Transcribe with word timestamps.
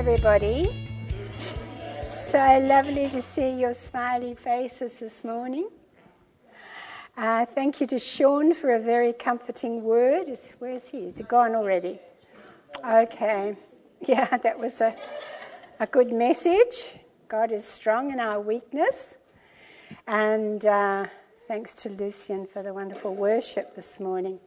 everybody. 0.00 0.88
So 2.02 2.38
lovely 2.62 3.10
to 3.10 3.20
see 3.20 3.60
your 3.60 3.74
smiley 3.74 4.34
faces 4.34 4.98
this 4.98 5.22
morning. 5.24 5.68
Uh, 7.18 7.44
thank 7.44 7.82
you 7.82 7.86
to 7.88 7.98
Sean 7.98 8.54
for 8.54 8.72
a 8.72 8.80
very 8.80 9.12
comforting 9.12 9.84
word. 9.84 10.30
Is, 10.30 10.48
where 10.58 10.70
is 10.70 10.88
he? 10.88 11.00
Is 11.00 11.18
he 11.18 11.24
gone 11.24 11.54
already? 11.54 11.98
Okay. 12.82 13.58
Yeah, 14.08 14.38
that 14.38 14.58
was 14.58 14.80
a, 14.80 14.96
a 15.80 15.86
good 15.86 16.10
message. 16.10 16.98
God 17.28 17.52
is 17.52 17.66
strong 17.66 18.10
in 18.10 18.18
our 18.18 18.40
weakness. 18.40 19.18
And 20.06 20.64
uh, 20.64 21.04
thanks 21.46 21.74
to 21.74 21.90
Lucian 21.90 22.46
for 22.46 22.62
the 22.62 22.72
wonderful 22.72 23.14
worship 23.14 23.76
this 23.76 24.00
morning. 24.00 24.40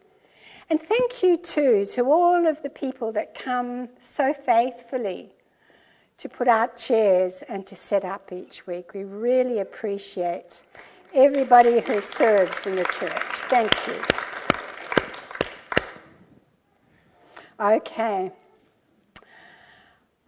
And 0.72 0.82
thank 0.82 1.22
you 1.22 1.38
too 1.38 1.86
to 1.94 2.06
all 2.06 2.48
of 2.48 2.64
the 2.64 2.72
people 2.72 3.12
that 3.12 3.36
come 3.36 3.90
so 4.00 4.34
faithfully 4.34 5.32
to 6.24 6.30
put 6.30 6.48
out 6.48 6.78
chairs 6.78 7.44
and 7.50 7.68
to 7.68 7.76
set 7.76 8.06
up 8.06 8.32
each 8.32 8.66
week. 8.66 8.94
We 8.94 9.04
really 9.04 9.60
appreciate 9.60 10.64
everybody 11.14 11.82
who 11.82 12.00
serves 12.00 12.66
in 12.66 12.78
the 12.78 12.86
church. 12.86 13.36
Thank 13.52 13.74
you. 13.88 14.02
Okay. 17.60 18.32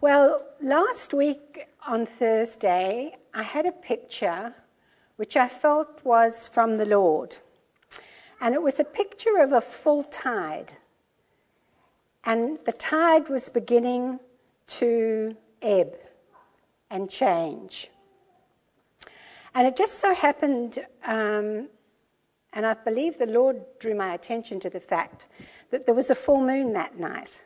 Well, 0.02 0.46
last 0.60 1.14
week 1.14 1.64
on 1.88 2.04
Thursday, 2.04 3.16
I 3.32 3.42
had 3.42 3.64
a 3.64 3.72
picture 3.72 4.54
which 5.16 5.34
I 5.34 5.48
felt 5.48 6.04
was 6.04 6.46
from 6.46 6.76
the 6.76 6.84
Lord. 6.84 7.38
And 8.42 8.54
it 8.54 8.60
was 8.60 8.78
a 8.78 8.84
picture 8.84 9.38
of 9.38 9.54
a 9.54 9.62
full 9.62 10.02
tide. 10.02 10.74
And 12.26 12.58
the 12.66 12.72
tide 12.72 13.30
was 13.30 13.48
beginning 13.48 14.20
to 14.66 15.34
ebb 15.62 15.96
and 16.90 17.10
change. 17.10 17.90
And 19.54 19.66
it 19.66 19.76
just 19.76 20.00
so 20.00 20.14
happened, 20.14 20.78
um, 21.04 21.68
and 22.52 22.66
I 22.66 22.74
believe 22.74 23.18
the 23.18 23.26
Lord 23.26 23.62
drew 23.78 23.94
my 23.94 24.14
attention 24.14 24.60
to 24.60 24.70
the 24.70 24.80
fact 24.80 25.28
that 25.70 25.86
there 25.86 25.94
was 25.94 26.10
a 26.10 26.14
full 26.14 26.40
moon 26.40 26.72
that 26.74 26.98
night. 26.98 27.44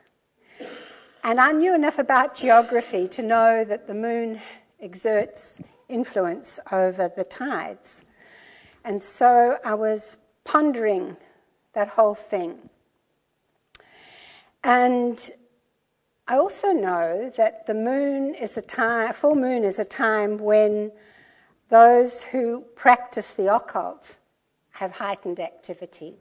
And 1.22 1.40
I 1.40 1.52
knew 1.52 1.74
enough 1.74 1.98
about 1.98 2.34
geography 2.34 3.06
to 3.08 3.22
know 3.22 3.64
that 3.64 3.86
the 3.86 3.94
moon 3.94 4.40
exerts 4.80 5.60
influence 5.88 6.58
over 6.72 7.10
the 7.14 7.24
tides. 7.24 8.04
And 8.84 9.02
so 9.02 9.58
I 9.64 9.74
was 9.74 10.18
pondering 10.44 11.16
that 11.74 11.88
whole 11.88 12.14
thing. 12.14 12.70
And 14.64 15.30
I 16.30 16.36
also 16.36 16.70
know 16.70 17.32
that 17.36 17.66
the 17.66 17.74
moon 17.74 18.36
is 18.36 18.56
a 18.56 18.62
time, 18.62 19.12
full 19.12 19.34
moon 19.34 19.64
is 19.64 19.80
a 19.80 19.84
time 19.84 20.38
when 20.38 20.92
those 21.70 22.22
who 22.22 22.60
practice 22.76 23.34
the 23.34 23.52
occult 23.52 24.16
have 24.70 24.92
heightened 24.92 25.40
activity. 25.40 26.14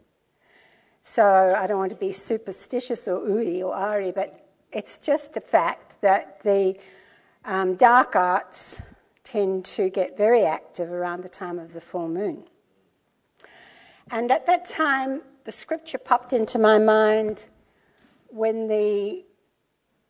So 1.03 1.53
I 1.55 1.67
don't 1.67 1.77
want 1.77 1.91
to 1.91 1.95
be 1.95 2.11
superstitious 2.11 3.07
or 3.07 3.19
ooey 3.19 3.61
or 3.61 3.75
ari, 3.75 4.11
but 4.11 4.49
it's 4.71 4.97
just 4.97 5.37
a 5.37 5.41
fact 5.41 6.01
that 6.01 6.41
the 6.41 6.75
um, 7.45 7.75
dark 7.75 8.15
arts 8.15 8.81
tend 9.23 9.63
to 9.65 9.91
get 9.91 10.17
very 10.17 10.43
active 10.43 10.91
around 10.91 11.21
the 11.21 11.29
time 11.29 11.59
of 11.59 11.71
the 11.71 11.81
full 11.81 12.09
moon. 12.09 12.45
And 14.09 14.31
at 14.31 14.47
that 14.47 14.65
time, 14.65 15.21
the 15.43 15.51
scripture 15.51 15.99
popped 15.99 16.33
into 16.33 16.57
my 16.57 16.79
mind 16.79 17.45
when 18.31 18.67
the 18.67 19.23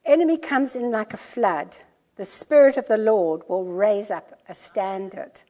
enemy 0.10 0.38
comes 0.38 0.76
in 0.76 0.92
like 0.92 1.14
a 1.14 1.18
flood, 1.18 1.78
the 2.16 2.26
Spirit 2.26 2.78
of 2.78 2.88
the 2.88 2.98
Lord 2.98 3.42
will 3.48 3.66
raise 3.66 4.12
up 4.12 4.40
a 4.50 4.56
standard. 4.56 5.44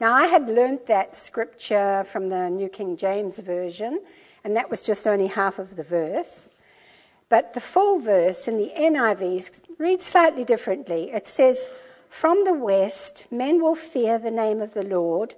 Now, 0.00 0.12
I 0.12 0.26
had 0.26 0.48
learnt 0.48 0.86
that 0.86 1.16
scripture 1.16 2.04
from 2.04 2.28
the 2.28 2.50
New 2.50 2.68
King 2.68 2.96
James 2.96 3.38
Version, 3.38 4.00
and 4.44 4.54
that 4.56 4.70
was 4.70 4.82
just 4.82 5.06
only 5.06 5.28
half 5.28 5.58
of 5.58 5.76
the 5.76 5.82
verse. 5.82 6.50
But 7.28 7.54
the 7.54 7.60
full 7.60 8.00
verse 8.00 8.46
in 8.46 8.58
the 8.58 8.70
NIV 8.78 9.62
reads 9.78 10.04
slightly 10.04 10.44
differently. 10.44 11.10
It 11.10 11.26
says, 11.26 11.70
From 12.10 12.44
the 12.44 12.54
west, 12.54 13.26
men 13.30 13.62
will 13.62 13.74
fear 13.74 14.18
the 14.18 14.30
name 14.30 14.60
of 14.60 14.74
the 14.74 14.84
Lord 14.84 15.34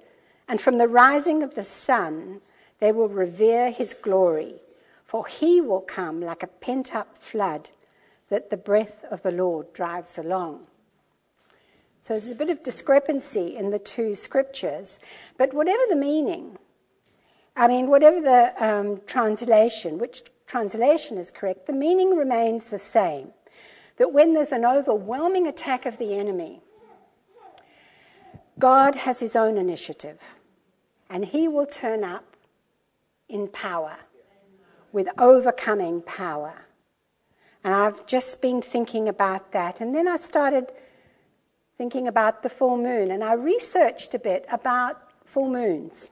and 0.48 0.60
from 0.60 0.78
the 0.78 0.88
rising 0.88 1.43
of 1.43 1.54
the 1.54 1.64
sun 1.64 2.41
they 2.78 2.93
will 2.93 3.08
revere 3.08 3.70
his 3.70 3.94
glory, 3.94 4.56
for 5.04 5.26
he 5.26 5.60
will 5.60 5.81
come 5.81 6.20
like 6.20 6.43
a 6.43 6.48
pent 6.48 6.94
up 6.94 7.19
flood 7.19 7.70
that 8.28 8.50
the 8.50 8.56
breath 8.56 9.04
of 9.10 9.22
the 9.22 9.31
Lord 9.31 9.72
drives 9.72 10.19
along. 10.19 10.66
So 12.00 12.14
there's 12.14 12.31
a 12.31 12.37
bit 12.37 12.50
of 12.50 12.62
discrepancy 12.62 13.56
in 13.56 13.70
the 13.70 13.78
two 13.78 14.14
scriptures, 14.14 14.98
but 15.38 15.53
whatever 15.53 15.82
the 15.88 15.97
meaning, 15.97 16.59
I 17.56 17.69
mean, 17.69 17.88
whatever 17.88 18.20
the 18.20 18.64
um, 18.64 19.00
translation, 19.06 19.98
which 19.98 20.22
translation 20.47 21.19
is 21.19 21.31
correct, 21.31 21.66
the 21.66 21.72
meaning 21.72 22.16
remains 22.16 22.70
the 22.70 22.78
same. 22.78 23.32
That 23.97 24.12
when 24.12 24.34
there's 24.34 24.53
an 24.53 24.64
overwhelming 24.64 25.47
attack 25.47 25.87
of 25.87 25.98
the 25.98 26.14
enemy, 26.14 26.60
God 28.58 28.94
has 28.94 29.20
his 29.20 29.34
own 29.34 29.56
initiative, 29.56 30.19
and 31.10 31.25
he 31.25 31.48
will 31.48 31.66
turn 31.66 32.04
up 32.04 32.37
in 33.28 33.48
power, 33.48 33.97
with 34.93 35.08
overcoming 35.19 36.03
power. 36.03 36.66
And 37.65 37.75
I've 37.75 38.06
just 38.06 38.41
been 38.41 38.62
thinking 38.62 39.09
about 39.09 39.53
that. 39.53 39.81
And 39.81 39.94
then 39.94 40.06
I 40.06 40.17
started 40.17 40.72
thinking 41.77 42.09
about 42.09 42.43
the 42.43 42.49
full 42.49 42.77
moon, 42.77 43.11
and 43.11 43.22
I 43.22 43.34
researched 43.34 44.15
a 44.15 44.19
bit 44.19 44.47
about 44.50 45.12
full 45.25 45.49
moons. 45.49 46.11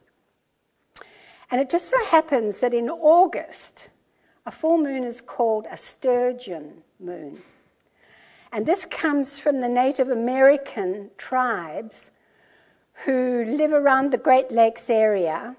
And 1.51 1.61
it 1.61 1.71
just 1.71 1.89
so 1.89 1.97
happens 2.07 2.61
that 2.61 2.75
in 2.75 2.91
August, 2.91 3.89
a 4.47 4.51
full 4.51 4.79
moon 4.79 5.05
is 5.05 5.21
called 5.21 5.67
a 5.71 5.77
sturgeon 5.77 6.83
moon. 7.01 7.41
And 8.53 8.67
this 8.67 8.85
comes 8.85 9.39
from 9.39 9.61
the 9.61 9.69
Native 9.69 10.11
American 10.11 11.11
tribes 11.17 12.11
who 13.05 13.45
live 13.45 13.73
around 13.73 14.11
the 14.11 14.19
Great 14.19 14.53
Lakes 14.53 14.89
area. 14.91 15.57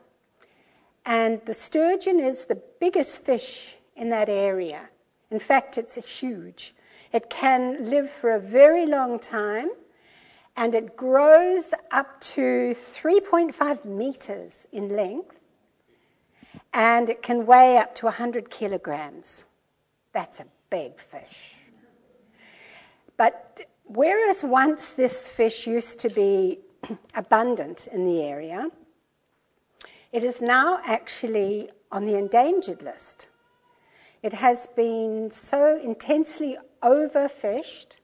And 1.05 1.41
the 1.45 1.53
sturgeon 1.53 2.19
is 2.19 2.45
the 2.45 2.61
biggest 2.79 3.23
fish 3.23 3.77
in 3.95 4.09
that 4.11 4.29
area. 4.29 4.89
In 5.35 5.39
fact, 5.39 5.77
it's 5.77 5.95
huge. 6.21 6.73
It 7.11 7.29
can 7.29 7.89
live 7.89 8.09
for 8.09 8.31
a 8.31 8.39
very 8.39 8.85
long 8.85 9.19
time 9.19 9.67
and 10.55 10.73
it 10.73 10.95
grows 10.95 11.73
up 11.91 12.21
to 12.35 12.73
3.5 12.73 13.83
meters 13.83 14.65
in 14.71 14.95
length 14.95 15.37
and 16.73 17.09
it 17.09 17.21
can 17.21 17.45
weigh 17.45 17.77
up 17.77 17.93
to 17.95 18.05
100 18.05 18.49
kilograms. 18.49 19.43
That's 20.13 20.39
a 20.39 20.45
big 20.69 21.01
fish. 21.01 21.55
But 23.17 23.59
whereas 23.83 24.41
once 24.41 24.87
this 24.87 25.27
fish 25.27 25.67
used 25.67 25.99
to 25.99 26.09
be 26.09 26.59
abundant 27.13 27.87
in 27.87 28.05
the 28.05 28.23
area. 28.23 28.69
It 30.13 30.23
is 30.23 30.41
now 30.41 30.79
actually 30.85 31.71
on 31.91 32.05
the 32.05 32.17
endangered 32.17 32.81
list. 32.81 33.27
It 34.25 34.33
has 34.33 34.65
been 34.75 35.29
so 35.29 35.79
intensely 35.79 36.57
overfished, 36.81 37.97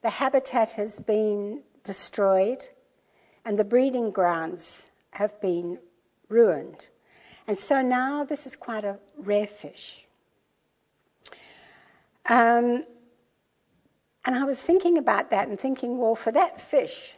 the 0.00 0.10
habitat 0.10 0.74
has 0.74 1.00
been 1.00 1.62
destroyed, 1.82 2.62
and 3.44 3.58
the 3.58 3.64
breeding 3.64 4.12
grounds 4.12 4.92
have 5.10 5.40
been 5.40 5.80
ruined. 6.28 6.86
And 7.48 7.58
so 7.58 7.82
now 7.82 8.22
this 8.22 8.46
is 8.46 8.54
quite 8.54 8.84
a 8.84 9.00
rare 9.16 9.48
fish. 9.48 10.06
Um, 12.26 12.84
and 14.24 14.36
I 14.36 14.44
was 14.44 14.62
thinking 14.62 14.98
about 14.98 15.30
that 15.30 15.48
and 15.48 15.58
thinking, 15.58 15.98
well, 15.98 16.14
for 16.14 16.30
that 16.30 16.60
fish, 16.60 17.16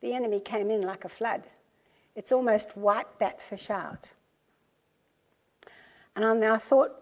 the 0.00 0.14
enemy 0.14 0.40
came 0.40 0.70
in 0.70 0.80
like 0.80 1.04
a 1.04 1.10
flood. 1.10 1.42
It's 2.16 2.32
almost 2.32 2.78
wiped 2.78 3.18
that 3.20 3.42
fish 3.42 3.68
out. 3.68 4.14
And 6.16 6.24
I 6.24 6.56
thought, 6.56 6.92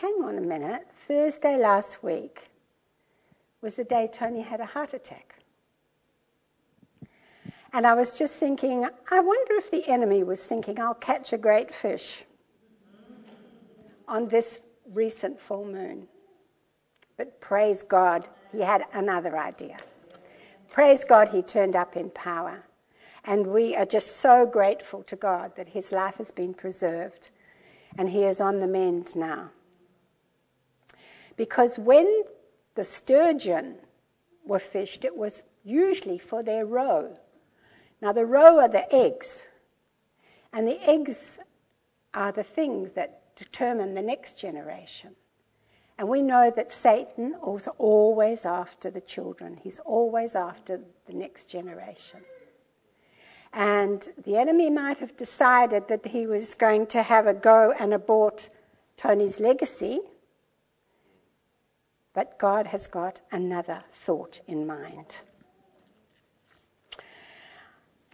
hang 0.00 0.24
on 0.24 0.38
a 0.38 0.40
minute, 0.40 0.88
Thursday 0.94 1.56
last 1.56 2.02
week 2.02 2.48
was 3.60 3.76
the 3.76 3.84
day 3.84 4.08
Tony 4.12 4.42
had 4.42 4.60
a 4.60 4.66
heart 4.66 4.94
attack. 4.94 5.36
And 7.72 7.86
I 7.86 7.94
was 7.94 8.18
just 8.18 8.38
thinking, 8.38 8.86
I 9.10 9.20
wonder 9.20 9.54
if 9.54 9.70
the 9.70 9.82
enemy 9.88 10.22
was 10.22 10.46
thinking, 10.46 10.78
I'll 10.78 10.94
catch 10.94 11.32
a 11.32 11.38
great 11.38 11.74
fish 11.74 12.24
on 14.06 14.28
this 14.28 14.60
recent 14.92 15.40
full 15.40 15.64
moon. 15.64 16.06
But 17.16 17.40
praise 17.40 17.82
God, 17.82 18.28
he 18.52 18.60
had 18.60 18.84
another 18.92 19.36
idea. 19.38 19.78
Praise 20.70 21.04
God, 21.04 21.30
he 21.30 21.42
turned 21.42 21.74
up 21.74 21.96
in 21.96 22.10
power. 22.10 22.64
And 23.24 23.46
we 23.46 23.74
are 23.74 23.86
just 23.86 24.18
so 24.18 24.46
grateful 24.46 25.02
to 25.04 25.16
God 25.16 25.56
that 25.56 25.68
his 25.68 25.90
life 25.90 26.18
has 26.18 26.30
been 26.30 26.52
preserved 26.52 27.30
and 27.96 28.10
he 28.10 28.24
is 28.24 28.40
on 28.40 28.60
the 28.60 28.68
mend 28.68 29.16
now. 29.16 29.50
Because 31.36 31.78
when 31.78 32.24
the 32.74 32.84
sturgeon 32.84 33.76
were 34.44 34.58
fished, 34.58 35.04
it 35.04 35.16
was 35.16 35.42
usually 35.64 36.18
for 36.18 36.42
their 36.42 36.66
roe. 36.66 37.16
Now, 38.00 38.12
the 38.12 38.26
roe 38.26 38.58
are 38.60 38.68
the 38.68 38.92
eggs, 38.94 39.48
and 40.52 40.68
the 40.68 40.78
eggs 40.88 41.38
are 42.12 42.32
the 42.32 42.42
things 42.42 42.92
that 42.92 43.34
determine 43.36 43.94
the 43.94 44.02
next 44.02 44.38
generation. 44.38 45.16
And 45.98 46.08
we 46.08 46.22
know 46.22 46.52
that 46.54 46.70
Satan 46.70 47.34
is 47.46 47.68
always 47.78 48.44
after 48.44 48.90
the 48.90 49.00
children, 49.00 49.58
he's 49.62 49.80
always 49.80 50.34
after 50.34 50.80
the 51.06 51.14
next 51.14 51.46
generation. 51.46 52.20
And 53.52 54.08
the 54.24 54.36
enemy 54.36 54.68
might 54.70 54.98
have 54.98 55.16
decided 55.16 55.86
that 55.86 56.08
he 56.08 56.26
was 56.26 56.56
going 56.56 56.88
to 56.88 57.02
have 57.02 57.28
a 57.28 57.34
go 57.34 57.72
and 57.78 57.94
abort 57.94 58.50
Tony's 58.96 59.38
legacy, 59.38 60.00
but 62.14 62.38
God 62.38 62.68
has 62.68 62.86
got 62.86 63.20
another 63.32 63.82
thought 63.92 64.40
in 64.46 64.66
mind. 64.66 65.22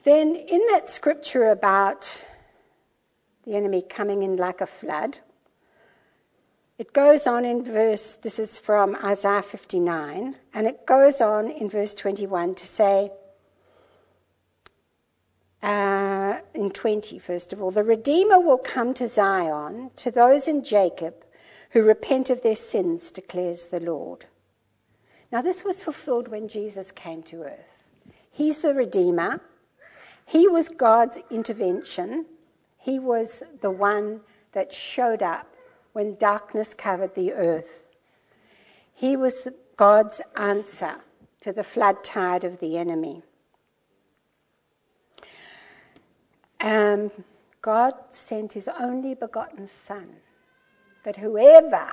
Then, 0.02 0.34
in 0.34 0.60
that 0.70 0.88
scripture 0.88 1.50
about 1.50 2.26
the 3.44 3.54
enemy 3.54 3.82
coming 3.82 4.22
in 4.22 4.36
like 4.36 4.62
a 4.62 4.66
flood, 4.66 5.18
it 6.78 6.94
goes 6.94 7.26
on 7.26 7.44
in 7.44 7.62
verse, 7.62 8.14
this 8.14 8.38
is 8.38 8.58
from 8.58 8.96
Isaiah 9.04 9.42
59, 9.42 10.34
and 10.54 10.66
it 10.66 10.86
goes 10.86 11.20
on 11.20 11.50
in 11.50 11.68
verse 11.68 11.92
21 11.92 12.54
to 12.54 12.66
say, 12.66 13.10
uh, 15.62 16.38
in 16.54 16.70
20, 16.70 17.18
first 17.18 17.52
of 17.52 17.60
all, 17.60 17.70
the 17.70 17.84
Redeemer 17.84 18.40
will 18.40 18.56
come 18.56 18.94
to 18.94 19.06
Zion, 19.06 19.90
to 19.96 20.10
those 20.10 20.48
in 20.48 20.64
Jacob 20.64 21.22
who 21.70 21.82
repent 21.82 22.30
of 22.30 22.42
their 22.42 22.54
sins, 22.54 23.10
declares 23.10 23.66
the 23.66 23.80
Lord. 23.80 24.26
Now, 25.32 25.42
this 25.42 25.64
was 25.64 25.84
fulfilled 25.84 26.28
when 26.28 26.48
Jesus 26.48 26.90
came 26.90 27.22
to 27.24 27.44
earth. 27.44 27.84
He's 28.30 28.62
the 28.62 28.74
Redeemer. 28.74 29.40
He 30.26 30.48
was 30.48 30.68
God's 30.68 31.18
intervention. 31.30 32.26
He 32.76 32.98
was 32.98 33.42
the 33.60 33.70
one 33.70 34.20
that 34.52 34.72
showed 34.72 35.22
up 35.22 35.46
when 35.92 36.16
darkness 36.16 36.74
covered 36.74 37.14
the 37.14 37.32
earth. 37.32 37.84
He 38.92 39.16
was 39.16 39.48
God's 39.76 40.20
answer 40.36 40.96
to 41.40 41.52
the 41.52 41.64
flood 41.64 42.04
tide 42.04 42.44
of 42.44 42.60
the 42.60 42.76
enemy. 42.76 43.22
Um, 46.60 47.10
God 47.62 47.94
sent 48.10 48.52
his 48.52 48.68
only 48.68 49.14
begotten 49.14 49.66
Son, 49.66 50.16
that 51.04 51.16
whoever 51.16 51.92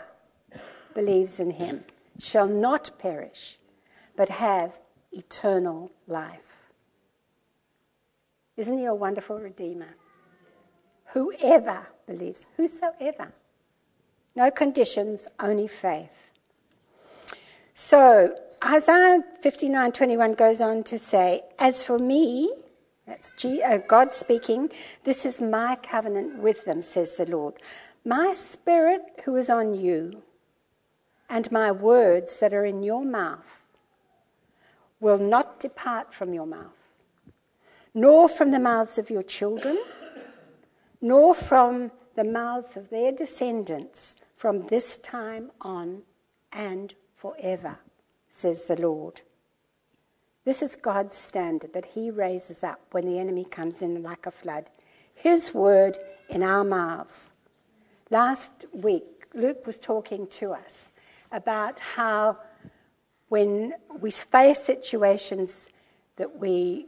believes 0.94 1.40
in 1.40 1.52
him 1.52 1.84
shall 2.20 2.48
not 2.48 2.92
perish, 2.98 3.60
but 4.16 4.30
have 4.30 4.80
eternal 5.12 5.92
life. 6.08 6.72
Isn't 8.56 8.78
he 8.78 8.86
a 8.86 8.94
wonderful 8.94 9.40
Redeemer? 9.40 9.96
Whoever 11.14 11.88
believes, 12.06 12.48
whosoever. 12.58 13.32
No 14.36 14.52
conditions, 14.52 15.28
only 15.40 15.68
faith. 15.68 16.30
So 17.74 18.36
Isaiah 18.64 19.24
59:21 19.42 20.34
goes 20.36 20.60
on 20.62 20.84
to 20.86 20.98
say, 20.98 21.44
"As 21.60 21.84
for 21.84 22.00
me, 22.00 22.52
that's 23.06 23.46
uh, 23.46 23.80
God 23.88 24.14
speaking. 24.14 24.70
This 25.06 25.26
is 25.26 25.42
my 25.42 25.78
covenant 25.82 26.40
with 26.40 26.66
them, 26.66 26.82
says 26.82 27.16
the 27.16 27.26
Lord. 27.26 27.54
My 28.08 28.32
spirit 28.32 29.02
who 29.26 29.36
is 29.36 29.50
on 29.50 29.74
you 29.74 30.24
and 31.30 31.52
my 31.52 31.74
words 31.74 32.40
that 32.40 32.54
are 32.54 32.64
in 32.64 32.82
your 32.82 33.04
mouth 33.04 33.66
will 35.02 35.18
not 35.18 35.60
depart 35.60 36.14
from 36.14 36.34
your 36.34 36.46
mouth, 36.46 36.88
nor 37.94 38.30
from 38.30 38.52
the 38.52 38.62
mouths 38.62 38.98
of 38.98 39.10
your 39.10 39.24
children, 39.24 39.78
nor 41.02 41.36
from 41.36 41.92
the 42.16 42.24
mouths 42.24 42.78
of 42.78 42.90
their 42.90 43.12
descendants 43.12 44.16
from 44.38 44.68
this 44.68 44.96
time 45.00 45.52
on 45.60 46.04
and 46.54 46.94
forever, 47.18 47.78
says 48.30 48.68
the 48.68 48.82
Lord. 48.82 49.20
This 50.46 50.62
is 50.62 50.78
God's 50.78 51.18
standard 51.18 51.74
that 51.74 51.88
He 51.88 52.10
raises 52.10 52.64
up 52.64 52.80
when 52.92 53.06
the 53.06 53.20
enemy 53.20 53.44
comes 53.44 53.82
in 53.82 54.02
like 54.02 54.26
a 54.26 54.32
flood. 54.32 54.70
His 55.14 55.54
word 55.54 55.98
in 56.30 56.42
our 56.42 56.64
mouths. 56.64 57.34
Last 58.10 58.66
week, 58.72 59.26
Luke 59.34 59.68
was 59.68 59.80
talking 59.80 60.28
to 60.28 60.54
us 60.54 60.92
about 61.34 61.80
how 61.80 62.38
when 63.28 63.74
we 64.00 64.12
face 64.12 64.60
situations 64.60 65.70
that 66.16 66.40
we 66.40 66.88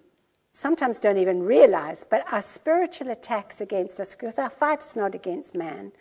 sometimes 0.54 0.98
don't 0.98 1.18
even 1.18 1.44
realize, 1.44 2.06
but 2.10 2.24
our 2.32 2.42
spiritual 2.42 3.10
attacks 3.10 3.60
against 3.60 4.00
us, 4.00 4.16
because 4.16 4.40
our 4.40 4.50
fight 4.50 4.82
is 4.82 4.96
not 4.96 5.14
against 5.14 5.56
man, 5.56 5.92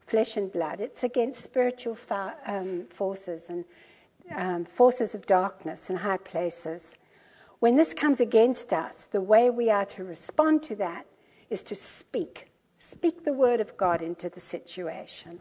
flesh 0.00 0.38
and 0.38 0.50
blood, 0.50 0.80
it's 0.80 1.04
against 1.04 1.44
spiritual 1.44 1.98
um, 2.46 2.86
forces 2.88 3.50
and 3.50 3.64
um, 4.34 4.64
forces 4.64 5.14
of 5.14 5.26
darkness 5.26 5.90
in 5.90 5.96
high 5.96 6.16
places. 6.16 6.96
When 7.58 7.76
this 7.76 7.92
comes 7.92 8.20
against 8.20 8.72
us, 8.72 9.04
the 9.04 9.20
way 9.20 9.50
we 9.50 9.70
are 9.70 9.84
to 9.86 10.02
respond 10.02 10.62
to 10.64 10.76
that 10.76 11.06
is 11.50 11.62
to 11.64 11.74
speak. 11.74 12.51
Speak 12.84 13.24
the 13.24 13.32
word 13.32 13.60
of 13.60 13.76
God 13.76 14.02
into 14.02 14.28
the 14.28 14.40
situation. 14.40 15.38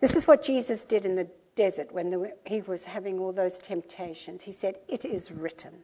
This 0.00 0.14
is 0.14 0.28
what 0.28 0.44
Jesus 0.44 0.84
did 0.84 1.04
in 1.04 1.16
the 1.16 1.28
desert 1.56 1.92
when 1.92 2.10
the, 2.10 2.32
he 2.46 2.60
was 2.60 2.84
having 2.84 3.18
all 3.18 3.32
those 3.32 3.58
temptations. 3.58 4.44
He 4.44 4.52
said, 4.52 4.76
It 4.88 5.04
is 5.04 5.32
written. 5.32 5.82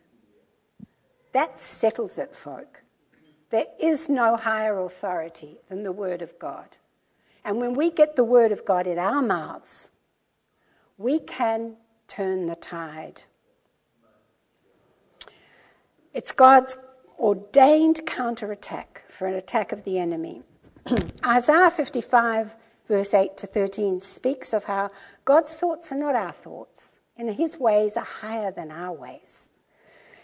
That 1.32 1.58
settles 1.58 2.16
it, 2.16 2.36
folk. 2.36 2.82
There 3.50 3.66
is 3.80 4.08
no 4.08 4.36
higher 4.36 4.78
authority 4.78 5.58
than 5.68 5.82
the 5.82 5.92
word 5.92 6.22
of 6.22 6.38
God. 6.38 6.68
And 7.44 7.60
when 7.60 7.74
we 7.74 7.90
get 7.90 8.14
the 8.14 8.24
word 8.24 8.52
of 8.52 8.64
God 8.64 8.86
in 8.86 8.98
our 8.98 9.20
mouths, 9.20 9.90
we 10.96 11.18
can 11.18 11.74
turn 12.06 12.46
the 12.46 12.54
tide. 12.54 13.22
It's 16.14 16.30
God's 16.30 16.78
ordained 17.18 18.06
counterattack 18.06 19.02
for 19.08 19.26
an 19.26 19.34
attack 19.34 19.72
of 19.72 19.82
the 19.82 19.98
enemy. 19.98 20.42
Isaiah 21.27 21.70
55, 21.70 22.56
verse 22.89 23.15
8 23.15 23.36
to 23.39 23.46
13, 23.46 24.01
speaks 24.01 24.53
of 24.53 24.65
how 24.65 24.91
God's 25.24 25.55
thoughts 25.55 25.93
are 25.93 25.98
not 25.98 26.15
our 26.15 26.32
thoughts, 26.32 26.93
and 27.17 27.31
his 27.31 27.58
ways 27.58 27.96
are 27.96 28.05
higher 28.05 28.51
than 28.51 28.70
our 28.70 28.93
ways. 28.93 29.48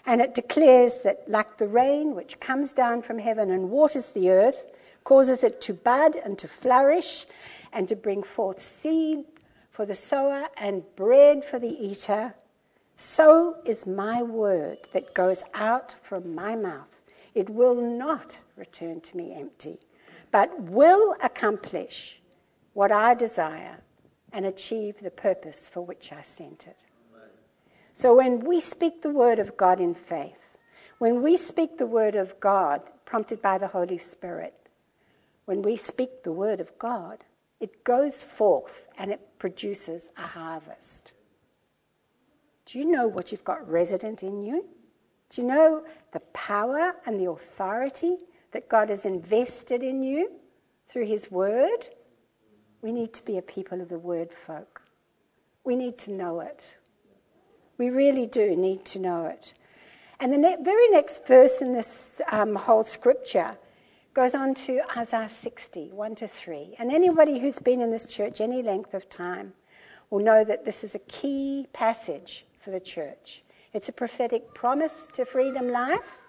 And 0.06 0.20
it 0.20 0.34
declares 0.34 1.02
that, 1.02 1.28
like 1.28 1.58
the 1.58 1.68
rain 1.68 2.14
which 2.14 2.40
comes 2.40 2.72
down 2.72 3.02
from 3.02 3.18
heaven 3.18 3.50
and 3.50 3.70
waters 3.70 4.12
the 4.12 4.30
earth, 4.30 4.66
causes 5.04 5.44
it 5.44 5.60
to 5.62 5.74
bud 5.74 6.16
and 6.16 6.38
to 6.38 6.48
flourish, 6.48 7.26
and 7.72 7.86
to 7.88 7.96
bring 7.96 8.22
forth 8.22 8.60
seed 8.60 9.24
for 9.70 9.86
the 9.86 9.94
sower 9.94 10.48
and 10.56 10.82
bread 10.96 11.44
for 11.44 11.60
the 11.60 11.68
eater, 11.68 12.34
so 12.96 13.58
is 13.64 13.86
my 13.86 14.22
word 14.24 14.88
that 14.92 15.14
goes 15.14 15.44
out 15.54 15.94
from 16.02 16.34
my 16.34 16.56
mouth. 16.56 17.00
It 17.32 17.48
will 17.48 17.76
not 17.76 18.40
return 18.56 19.00
to 19.02 19.16
me 19.16 19.32
empty, 19.34 19.78
but 20.30 20.60
will 20.60 21.16
accomplish 21.22 22.20
what 22.74 22.92
I 22.92 23.14
desire 23.14 23.82
and 24.32 24.44
achieve 24.46 25.00
the 25.00 25.10
purpose 25.10 25.68
for 25.68 25.80
which 25.80 26.12
I 26.12 26.20
sent 26.20 26.66
it. 26.66 26.84
So 27.94 28.14
when 28.16 28.40
we 28.40 28.60
speak 28.60 29.02
the 29.02 29.10
word 29.10 29.38
of 29.38 29.56
God 29.56 29.80
in 29.80 29.94
faith, 29.94 30.56
when 30.98 31.22
we 31.22 31.36
speak 31.36 31.78
the 31.78 31.86
word 31.86 32.14
of 32.14 32.38
God 32.38 32.82
prompted 33.04 33.42
by 33.42 33.58
the 33.58 33.68
Holy 33.68 33.98
Spirit, 33.98 34.54
when 35.46 35.62
we 35.62 35.76
speak 35.76 36.22
the 36.22 36.32
word 36.32 36.60
of 36.60 36.78
God, 36.78 37.24
it 37.58 37.82
goes 37.82 38.22
forth 38.22 38.88
and 38.98 39.10
it 39.10 39.38
produces 39.38 40.10
a 40.16 40.22
harvest. 40.22 41.12
Do 42.66 42.78
you 42.78 42.84
know 42.84 43.08
what 43.08 43.32
you've 43.32 43.44
got 43.44 43.68
resident 43.68 44.22
in 44.22 44.42
you? 44.42 44.66
Do 45.30 45.42
you 45.42 45.48
know 45.48 45.84
the 46.12 46.20
power 46.20 46.94
and 47.06 47.18
the 47.18 47.30
authority 47.30 48.18
that 48.52 48.68
God 48.68 48.88
has 48.88 49.04
invested 49.04 49.82
in 49.82 50.02
you 50.02 50.32
through 50.88 51.06
His 51.06 51.30
Word? 51.30 51.88
We 52.82 52.92
need 52.92 53.12
to 53.14 53.24
be 53.24 53.38
a 53.38 53.42
people 53.42 53.80
of 53.80 53.88
the 53.88 53.98
Word, 53.98 54.32
folk. 54.32 54.82
We 55.64 55.76
need 55.76 55.98
to 55.98 56.12
know 56.12 56.40
it. 56.40 56.78
We 57.76 57.90
really 57.90 58.26
do 58.26 58.56
need 58.56 58.84
to 58.86 58.98
know 58.98 59.26
it. 59.26 59.54
And 60.20 60.32
the 60.32 60.38
ne- 60.38 60.56
very 60.62 60.88
next 60.88 61.26
verse 61.26 61.62
in 61.62 61.72
this 61.72 62.20
um, 62.32 62.56
whole 62.56 62.82
scripture 62.82 63.56
goes 64.14 64.34
on 64.34 64.52
to 64.52 64.80
Isaiah 64.96 65.28
60, 65.28 65.90
1 65.92 66.14
to 66.16 66.26
3. 66.26 66.74
And 66.78 66.90
anybody 66.90 67.38
who's 67.38 67.60
been 67.60 67.80
in 67.80 67.90
this 67.90 68.06
church 68.06 68.40
any 68.40 68.62
length 68.62 68.94
of 68.94 69.08
time 69.08 69.52
will 70.10 70.18
know 70.18 70.44
that 70.44 70.64
this 70.64 70.82
is 70.82 70.94
a 70.96 71.00
key 71.00 71.68
passage 71.72 72.44
for 72.60 72.70
the 72.70 72.80
church. 72.80 73.44
It's 73.72 73.88
a 73.88 73.92
prophetic 73.92 74.54
promise 74.54 75.06
to 75.12 75.24
freedom 75.24 75.68
life, 75.68 76.24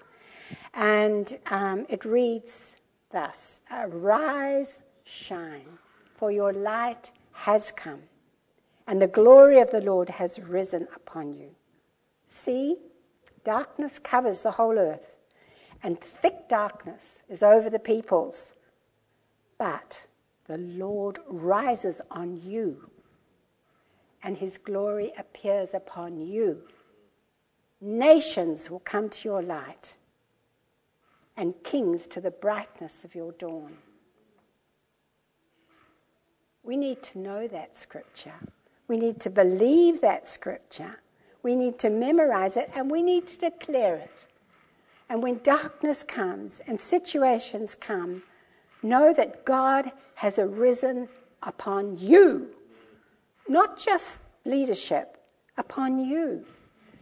and 0.74 1.38
um, 1.48 1.86
it 1.90 2.06
reads 2.06 2.78
thus 3.12 3.62
Arise, 3.72 4.82
shine, 5.04 5.78
for 6.16 6.32
your 6.32 6.54
light 6.54 7.12
has 7.32 7.72
come, 7.72 8.02
and 8.88 9.02
the 9.02 9.08
glory 9.08 9.62
of 9.62 9.72
the 9.72 9.82
Lord 9.82 10.10
has 10.10 10.40
risen 10.40 10.88
upon 10.96 11.34
you. 11.34 11.50
See, 12.28 12.78
darkness 13.44 14.00
covers 14.00 14.44
the 14.44 14.52
whole 14.52 14.78
earth, 14.78 15.18
and 15.84 16.00
thick 16.00 16.50
darkness 16.50 17.24
is 17.30 17.42
over 17.42 17.70
the 17.70 17.80
peoples. 17.80 18.54
But 19.58 20.08
the 20.48 20.58
Lord 20.58 21.20
rises 21.28 22.02
on 22.12 22.42
you, 22.42 22.90
and 24.24 24.38
his 24.38 24.58
glory 24.58 25.12
appears 25.18 25.74
upon 25.74 26.20
you. 26.20 26.64
Nations 27.82 28.70
will 28.70 28.80
come 28.80 29.10
to 29.10 29.30
your 29.30 29.42
light, 29.42 29.96
and 31.40 31.56
kings 31.64 32.06
to 32.06 32.20
the 32.20 32.30
brightness 32.30 33.06
of 33.06 33.16
your 33.16 33.32
dawn. 33.32 33.78
We 36.64 36.76
need 36.76 37.02
to 37.04 37.18
know 37.18 37.48
that 37.48 37.78
scripture. 37.78 38.36
We 38.90 38.98
need 38.98 39.22
to 39.22 39.30
believe 39.30 40.02
that 40.02 40.28
scripture. 40.28 41.00
We 41.42 41.56
need 41.56 41.80
to 41.80 41.90
memorize 41.90 42.58
it 42.58 42.70
and 42.76 42.92
we 42.92 43.02
need 43.02 43.26
to 43.28 43.38
declare 43.40 43.96
it. 43.96 44.28
And 45.08 45.24
when 45.24 45.40
darkness 45.42 46.04
comes 46.04 46.62
and 46.68 46.78
situations 46.78 47.74
come, 47.74 48.22
know 48.84 49.14
that 49.14 49.46
God 49.46 49.94
has 50.16 50.40
arisen 50.40 51.08
upon 51.42 51.98
you. 51.98 52.50
Not 53.48 53.78
just 53.78 54.20
leadership, 54.44 55.18
upon 55.58 56.00
you, 56.00 56.46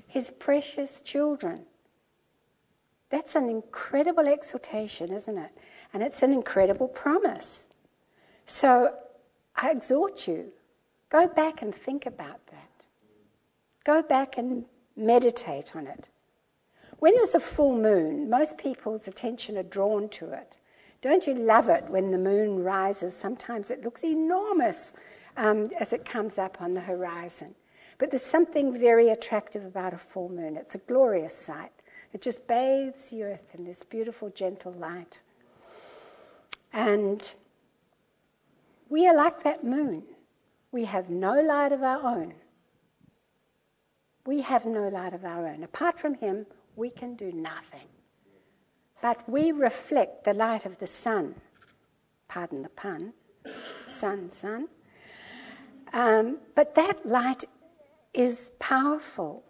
his 0.07 0.31
precious 0.31 1.01
children. 1.01 1.65
That's 3.09 3.35
an 3.35 3.49
incredible 3.49 4.27
exhortation, 4.27 5.11
isn't 5.11 5.37
it? 5.37 5.51
And 5.93 6.03
it's 6.03 6.23
an 6.23 6.33
incredible 6.33 6.87
promise. 6.87 7.73
So 8.45 8.93
I 9.55 9.71
exhort 9.71 10.27
you 10.27 10.51
Go 11.09 11.27
back 11.27 11.61
and 11.61 11.73
think 11.73 12.05
about 12.05 12.45
that. 12.47 12.85
Go 13.85 14.01
back 14.01 14.37
and 14.37 14.65
meditate 14.95 15.75
on 15.75 15.87
it. 15.87 16.09
When 16.99 17.15
there's 17.15 17.35
a 17.35 17.39
full 17.39 17.77
moon, 17.77 18.29
most 18.29 18.57
people's 18.57 19.07
attention 19.07 19.57
are 19.57 19.63
drawn 19.63 20.09
to 20.09 20.31
it. 20.31 20.55
Don't 21.01 21.27
you 21.27 21.35
love 21.35 21.69
it 21.69 21.85
when 21.87 22.11
the 22.11 22.17
moon 22.17 22.63
rises? 22.63 23.15
Sometimes 23.15 23.69
it 23.69 23.83
looks 23.83 24.03
enormous 24.03 24.93
um, 25.37 25.67
as 25.79 25.93
it 25.93 26.03
comes 26.03 26.37
up 26.37 26.59
on 26.59 26.73
the 26.73 26.81
horizon. 26.81 27.55
But 27.99 28.11
there's 28.11 28.23
something 28.23 28.77
very 28.77 29.09
attractive 29.09 29.63
about 29.63 29.93
a 29.93 29.97
full 29.97 30.29
moon. 30.29 30.57
It's 30.57 30.75
a 30.75 30.79
glorious 30.79 31.35
sight. 31.35 31.71
It 32.13 32.21
just 32.21 32.47
bathes 32.47 33.09
the 33.09 33.23
earth 33.23 33.53
in 33.53 33.63
this 33.65 33.83
beautiful, 33.83 34.29
gentle 34.29 34.71
light. 34.73 35.21
And 36.73 37.35
we 38.89 39.07
are 39.07 39.15
like 39.15 39.43
that 39.43 39.63
moon. 39.63 40.03
We 40.71 40.85
have 40.85 41.09
no 41.09 41.41
light 41.41 41.71
of 41.71 41.83
our 41.83 42.03
own. 42.03 42.33
We 44.25 44.41
have 44.41 44.65
no 44.65 44.87
light 44.87 45.13
of 45.13 45.25
our 45.25 45.47
own. 45.47 45.63
Apart 45.63 45.99
from 45.99 46.15
Him, 46.15 46.45
we 46.75 46.89
can 46.89 47.15
do 47.15 47.31
nothing. 47.31 47.87
But 49.01 49.27
we 49.29 49.51
reflect 49.51 50.23
the 50.23 50.33
light 50.33 50.65
of 50.65 50.79
the 50.79 50.87
sun. 50.87 51.35
Pardon 52.27 52.63
the 52.63 52.69
pun. 52.69 53.13
Sun, 53.87 54.31
sun. 54.31 54.67
Um, 55.93 56.39
but 56.55 56.75
that 56.75 57.05
light 57.05 57.45
is 58.13 58.51
powerful. 58.59 59.43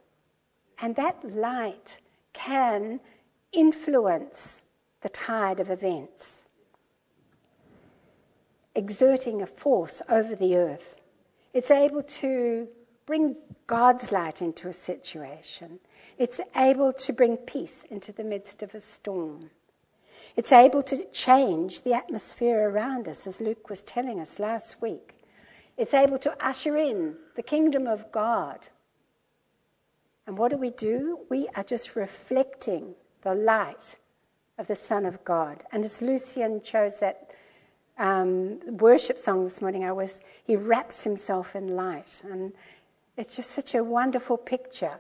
And 0.80 0.96
that 0.96 1.18
light 1.24 2.00
can 2.38 3.00
influence 3.52 4.62
the 5.02 5.10
tide 5.10 5.60
of 5.60 5.70
events, 5.70 6.48
exerting 8.76 9.42
a 9.42 9.48
force 9.48 10.02
over 10.10 10.36
the 10.36 10.56
earth. 10.56 10.98
It's 11.54 11.72
able 11.72 12.04
to 12.04 12.68
bring 13.06 13.36
God's 13.66 14.12
light 14.12 14.42
into 14.42 14.68
a 14.68 14.74
situation. 14.74 15.80
It's 16.18 16.40
able 16.56 16.94
to 16.94 17.14
bring 17.14 17.38
peace 17.38 17.86
into 17.90 18.12
the 18.12 18.24
midst 18.24 18.62
of 18.62 18.76
a 18.76 18.80
storm. 18.80 19.50
It's 20.36 20.52
able 20.52 20.84
to 20.84 21.04
change 21.12 21.82
the 21.82 21.94
atmosphere 21.94 22.70
around 22.70 23.08
us, 23.08 23.26
as 23.26 23.42
Luke 23.42 23.70
was 23.70 23.82
telling 23.82 24.20
us 24.20 24.40
last 24.40 24.82
week. 24.82 25.16
It's 25.78 25.94
able 25.94 26.20
to 26.20 26.36
usher 26.46 26.78
in 26.78 27.16
the 27.36 27.44
kingdom 27.44 27.88
of 27.88 28.12
God. 28.12 28.60
And 30.28 30.38
what 30.38 30.52
do 30.52 30.58
we 30.58 30.72
do? 30.72 31.20
We 31.30 31.48
are 31.56 31.64
just 31.64 31.96
reflecting 31.96 32.94
the 33.22 33.34
light 33.34 33.98
of 34.58 34.68
the 34.68 34.76
Son 34.76 35.06
of 35.06 35.24
God. 35.24 35.64
And 35.72 35.86
as 35.86 36.02
Lucian 36.02 36.62
chose 36.62 37.00
that 37.00 37.32
um, 37.98 38.60
worship 38.78 39.18
song 39.18 39.46
this 39.46 39.62
morning, 39.62 39.86
I 39.86 39.94
was, 39.94 40.20
he 40.44 40.58
wraps 40.58 41.06
himself 41.06 41.56
in 41.56 41.76
light. 41.78 42.22
And 42.30 42.52
it's 43.16 43.38
just 43.38 43.52
such 43.52 43.74
a 43.74 43.84
wonderful 43.84 44.38
picture 44.38 45.00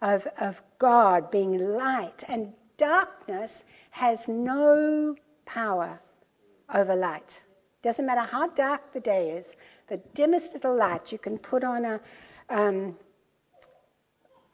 of, 0.00 0.28
of 0.40 0.62
God 0.78 1.28
being 1.30 1.58
light. 1.58 2.22
And 2.28 2.52
darkness 2.76 3.64
has 3.90 4.28
no 4.28 5.16
power 5.44 6.00
over 6.72 6.94
light. 6.94 7.44
Doesn't 7.82 8.06
matter 8.06 8.30
how 8.30 8.46
dark 8.48 8.92
the 8.92 9.00
day 9.00 9.30
is, 9.30 9.56
the 9.88 9.96
dimmest 10.14 10.52
little 10.52 10.76
light 10.76 11.10
you 11.10 11.18
can 11.18 11.36
put 11.36 11.64
on 11.64 11.84
a, 11.84 12.00
um, 12.48 12.96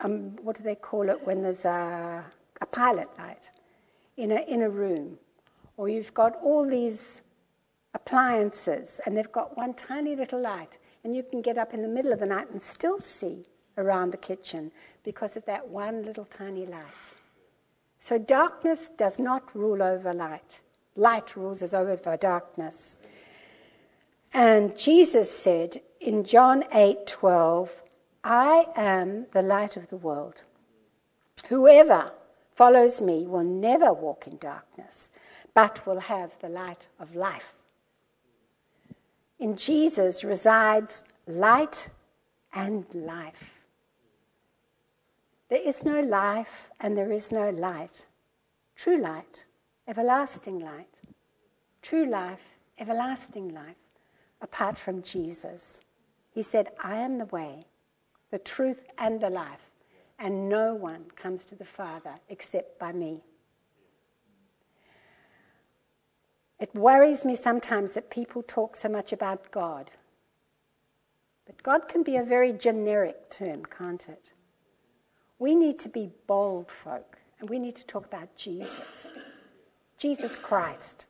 um, 0.04 0.36
what 0.42 0.56
do 0.56 0.62
they 0.62 0.74
call 0.74 1.08
it 1.08 1.26
when 1.26 1.42
there's 1.42 1.64
a, 1.64 2.24
a 2.60 2.66
pilot 2.66 3.08
light 3.18 3.50
in 4.16 4.30
a, 4.30 4.44
in 4.48 4.62
a 4.62 4.70
room. 4.70 5.18
Or 5.76 5.88
you've 5.88 6.14
got 6.14 6.36
all 6.42 6.66
these 6.66 7.22
appliances, 7.94 9.00
and 9.04 9.16
they've 9.16 9.32
got 9.32 9.56
one 9.56 9.74
tiny 9.74 10.14
little 10.14 10.40
light, 10.40 10.78
and 11.02 11.16
you 11.16 11.22
can 11.22 11.42
get 11.42 11.58
up 11.58 11.74
in 11.74 11.82
the 11.82 11.88
middle 11.88 12.12
of 12.12 12.20
the 12.20 12.26
night 12.26 12.50
and 12.50 12.60
still 12.60 13.00
see 13.00 13.46
around 13.76 14.10
the 14.10 14.16
kitchen 14.16 14.70
because 15.02 15.36
of 15.36 15.44
that 15.46 15.66
one 15.66 16.04
little 16.04 16.24
tiny 16.26 16.66
light. 16.66 17.14
So 17.98 18.18
darkness 18.18 18.90
does 18.90 19.18
not 19.18 19.54
rule 19.54 19.82
over 19.82 20.12
light. 20.12 20.60
Light 20.96 21.34
rules 21.34 21.62
us 21.62 21.74
over 21.74 22.16
darkness. 22.16 22.98
And 24.32 24.76
Jesus 24.76 25.30
said 25.30 25.80
in 26.00 26.24
John 26.24 26.64
8:12, 26.72 27.82
"I 28.24 28.72
am 28.74 29.26
the 29.32 29.42
light 29.42 29.76
of 29.76 29.88
the 29.88 29.98
world. 29.98 30.44
Whoever 31.48 32.12
follows 32.54 33.02
me 33.02 33.26
will 33.26 33.44
never 33.44 33.92
walk 33.92 34.26
in 34.26 34.38
darkness, 34.38 35.10
but 35.52 35.86
will 35.86 36.00
have 36.00 36.38
the 36.40 36.48
light 36.48 36.88
of 36.98 37.14
life." 37.14 37.62
In 39.38 39.56
Jesus 39.56 40.24
resides 40.24 41.04
light 41.26 41.90
and 42.54 42.92
life. 42.94 43.60
There 45.48 45.60
is 45.60 45.84
no 45.84 46.00
life 46.00 46.70
and 46.80 46.96
there 46.96 47.12
is 47.12 47.30
no 47.30 47.50
light. 47.50 48.06
True 48.74 48.96
light, 48.96 49.44
everlasting 49.86 50.60
light. 50.60 51.00
True 51.82 52.06
life, 52.06 52.56
everlasting 52.78 53.50
life, 53.52 53.76
apart 54.40 54.78
from 54.78 55.02
Jesus. 55.02 55.82
He 56.30 56.40
said, 56.42 56.74
I 56.82 56.96
am 56.96 57.18
the 57.18 57.26
way, 57.26 57.66
the 58.34 58.38
truth, 58.40 58.84
and 58.98 59.20
the 59.20 59.30
life, 59.30 59.70
and 60.18 60.48
no 60.48 60.74
one 60.74 61.04
comes 61.14 61.46
to 61.46 61.54
the 61.54 61.64
Father 61.64 62.14
except 62.28 62.80
by 62.80 62.90
me. 62.90 63.22
It 66.58 66.74
worries 66.74 67.24
me 67.24 67.36
sometimes 67.36 67.94
that 67.94 68.10
people 68.10 68.42
talk 68.42 68.74
so 68.74 68.88
much 68.88 69.12
about 69.12 69.52
God. 69.52 69.92
But 71.46 71.62
God 71.62 71.88
can 71.88 72.02
be 72.02 72.16
a 72.16 72.24
very 72.24 72.52
generic 72.52 73.30
term, 73.30 73.64
can't 73.66 74.08
it? 74.08 74.32
We 75.38 75.54
need 75.54 75.78
to 75.78 75.88
be 75.88 76.10
bold 76.26 76.72
folk, 76.72 77.18
and 77.38 77.48
we 77.48 77.60
need 77.60 77.76
to 77.76 77.86
talk 77.86 78.04
about 78.04 78.34
Jesus. 78.34 79.10
Jesus 79.96 80.34
Christ. 80.34 81.06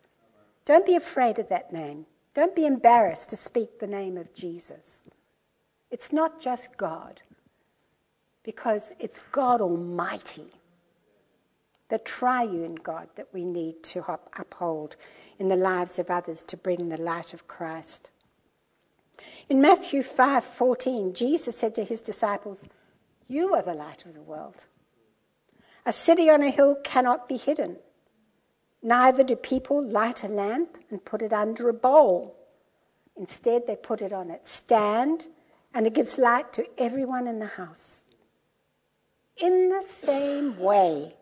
Don't 0.66 0.84
be 0.84 0.94
afraid 0.94 1.38
of 1.38 1.48
that 1.48 1.72
name. 1.72 2.04
Don't 2.34 2.54
be 2.54 2.66
embarrassed 2.66 3.30
to 3.30 3.36
speak 3.36 3.78
the 3.78 3.86
name 3.86 4.18
of 4.18 4.34
Jesus. 4.34 5.00
It's 5.94 6.12
not 6.12 6.40
just 6.40 6.76
God, 6.76 7.20
because 8.42 8.92
it's 8.98 9.20
God 9.30 9.60
Almighty 9.60 10.50
the 11.88 12.00
triune 12.00 12.74
God 12.74 13.06
that 13.14 13.28
we 13.32 13.44
need 13.44 13.84
to 13.84 14.04
uphold 14.36 14.96
in 15.38 15.46
the 15.46 15.54
lives 15.54 16.00
of 16.00 16.10
others 16.10 16.42
to 16.44 16.56
bring 16.56 16.88
the 16.88 16.96
light 16.96 17.32
of 17.32 17.46
Christ. 17.46 18.10
In 19.48 19.60
Matthew 19.60 20.02
5:14, 20.02 21.12
Jesus 21.14 21.56
said 21.56 21.76
to 21.76 21.84
his 21.84 22.02
disciples, 22.02 22.66
"You 23.28 23.54
are 23.54 23.62
the 23.62 23.74
light 23.74 24.04
of 24.04 24.14
the 24.14 24.28
world. 24.32 24.66
A 25.86 25.92
city 25.92 26.28
on 26.28 26.42
a 26.42 26.50
hill 26.50 26.74
cannot 26.82 27.28
be 27.28 27.36
hidden. 27.36 27.78
Neither 28.82 29.22
do 29.22 29.36
people 29.36 29.80
light 29.80 30.24
a 30.24 30.28
lamp 30.42 30.76
and 30.90 31.04
put 31.04 31.22
it 31.22 31.32
under 31.32 31.68
a 31.68 31.72
bowl. 31.88 32.34
Instead, 33.14 33.68
they 33.68 33.76
put 33.76 34.02
it 34.02 34.12
on 34.12 34.28
its 34.28 34.50
stand, 34.50 35.28
and 35.74 35.86
it 35.86 35.94
gives 35.94 36.18
light 36.18 36.52
to 36.52 36.64
everyone 36.78 37.26
in 37.26 37.40
the 37.40 37.46
house. 37.46 38.04
In 39.36 39.68
the 39.68 39.82
same 39.82 40.56
way, 40.58 41.14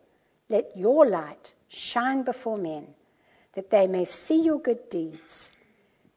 let 0.48 0.76
your 0.76 1.06
light 1.06 1.54
shine 1.68 2.22
before 2.22 2.58
men, 2.58 2.88
that 3.54 3.70
they 3.70 3.86
may 3.86 4.04
see 4.04 4.42
your 4.42 4.60
good 4.60 4.90
deeds 4.90 5.52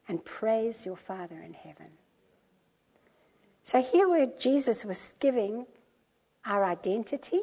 and 0.06 0.24
praise 0.24 0.84
your 0.84 0.96
Father 0.96 1.40
in 1.40 1.54
heaven. 1.54 1.88
So 3.64 3.82
here 3.82 4.08
where 4.08 4.26
Jesus 4.38 4.84
was 4.84 5.16
giving 5.18 5.66
our 6.44 6.64
identity 6.64 7.40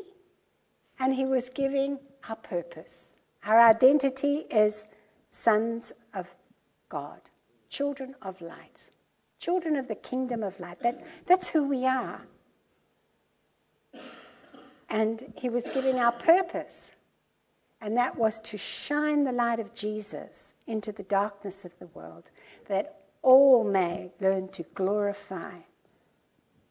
and 0.99 1.13
he 1.13 1.25
was 1.25 1.49
giving 1.49 1.99
our 2.29 2.35
purpose. 2.35 3.09
Our 3.43 3.59
identity 3.59 4.45
is 4.49 4.87
sons 5.31 5.91
of 6.13 6.33
God, 6.87 7.19
children 7.69 8.15
of 8.21 8.39
light, 8.39 8.89
children 9.43 9.75
of 9.75 9.87
the 9.87 9.95
kingdom 9.95 10.41
of 10.41 10.59
light. 10.59 10.77
That's, 10.81 11.01
that's 11.25 11.49
who 11.49 11.67
we 11.67 11.85
are. 11.85 12.21
And 14.89 15.33
he 15.35 15.49
was 15.49 15.63
giving 15.73 15.99
our 15.99 16.11
purpose, 16.11 16.91
and 17.81 17.97
that 17.97 18.17
was 18.17 18.39
to 18.41 18.57
shine 18.57 19.23
the 19.23 19.31
light 19.31 19.59
of 19.59 19.73
Jesus 19.73 20.53
into 20.67 20.91
the 20.91 21.03
darkness 21.03 21.65
of 21.65 21.77
the 21.79 21.87
world, 21.87 22.29
that 22.67 23.01
all 23.21 23.63
may 23.63 24.11
learn 24.21 24.47
to 24.49 24.63
glorify 24.75 25.57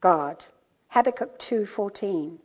God. 0.00 0.44
Habakkuk 0.88 1.38
2:14 1.38 2.38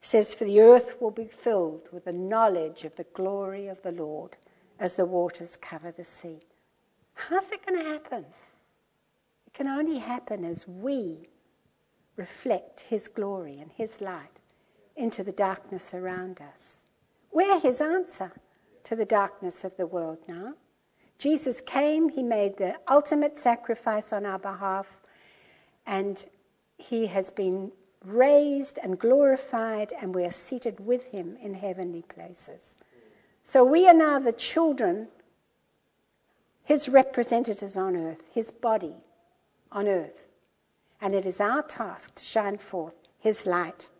says 0.00 0.34
for 0.34 0.44
the 0.44 0.60
earth 0.60 1.00
will 1.00 1.10
be 1.10 1.26
filled 1.26 1.88
with 1.92 2.04
the 2.04 2.12
knowledge 2.12 2.84
of 2.84 2.94
the 2.96 3.06
glory 3.14 3.68
of 3.68 3.82
the 3.82 3.92
Lord 3.92 4.36
as 4.78 4.96
the 4.96 5.06
waters 5.06 5.56
cover 5.56 5.90
the 5.92 6.04
sea. 6.04 6.40
How's 7.14 7.50
it 7.50 7.64
going 7.64 7.82
to 7.82 7.90
happen? 7.90 8.26
Can 9.54 9.68
only 9.68 9.98
happen 9.98 10.44
as 10.44 10.66
we 10.66 11.28
reflect 12.16 12.80
his 12.80 13.06
glory 13.06 13.60
and 13.60 13.70
his 13.70 14.00
light 14.00 14.40
into 14.96 15.22
the 15.22 15.32
darkness 15.32 15.94
around 15.94 16.40
us. 16.40 16.82
We're 17.32 17.60
his 17.60 17.80
answer 17.80 18.32
to 18.82 18.96
the 18.96 19.04
darkness 19.04 19.64
of 19.64 19.76
the 19.76 19.86
world 19.86 20.18
now. 20.28 20.54
Jesus 21.18 21.60
came, 21.60 22.08
he 22.08 22.22
made 22.22 22.58
the 22.58 22.76
ultimate 22.88 23.38
sacrifice 23.38 24.12
on 24.12 24.26
our 24.26 24.38
behalf, 24.38 24.98
and 25.86 26.26
he 26.76 27.06
has 27.06 27.30
been 27.30 27.70
raised 28.04 28.78
and 28.82 28.98
glorified, 28.98 29.92
and 30.00 30.14
we 30.14 30.24
are 30.24 30.30
seated 30.30 30.80
with 30.80 31.08
him 31.08 31.36
in 31.40 31.54
heavenly 31.54 32.02
places. 32.02 32.76
So 33.44 33.64
we 33.64 33.88
are 33.88 33.94
now 33.94 34.18
the 34.18 34.32
children, 34.32 35.08
his 36.64 36.88
representatives 36.88 37.76
on 37.76 37.96
earth, 37.96 38.30
his 38.32 38.50
body 38.50 38.96
on 39.74 39.88
earth. 39.88 40.26
And 41.00 41.14
it 41.14 41.26
is 41.26 41.40
our 41.40 41.62
task 41.62 42.14
to 42.14 42.24
shine 42.24 42.56
forth 42.56 42.94
his 43.18 43.46
light. 43.46 43.90